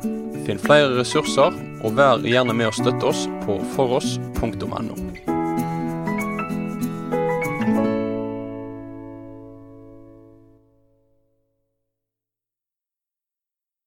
Finn 0.45 0.61
flere 0.61 0.93
ressurser, 0.99 1.57
og 1.85 1.97
vær 1.99 2.23
gjerne 2.25 2.57
med 2.57 2.71
å 2.71 2.77
støtte 2.77 3.09
oss 3.11 3.27
på 3.47 3.59
foross.no. 3.75 5.34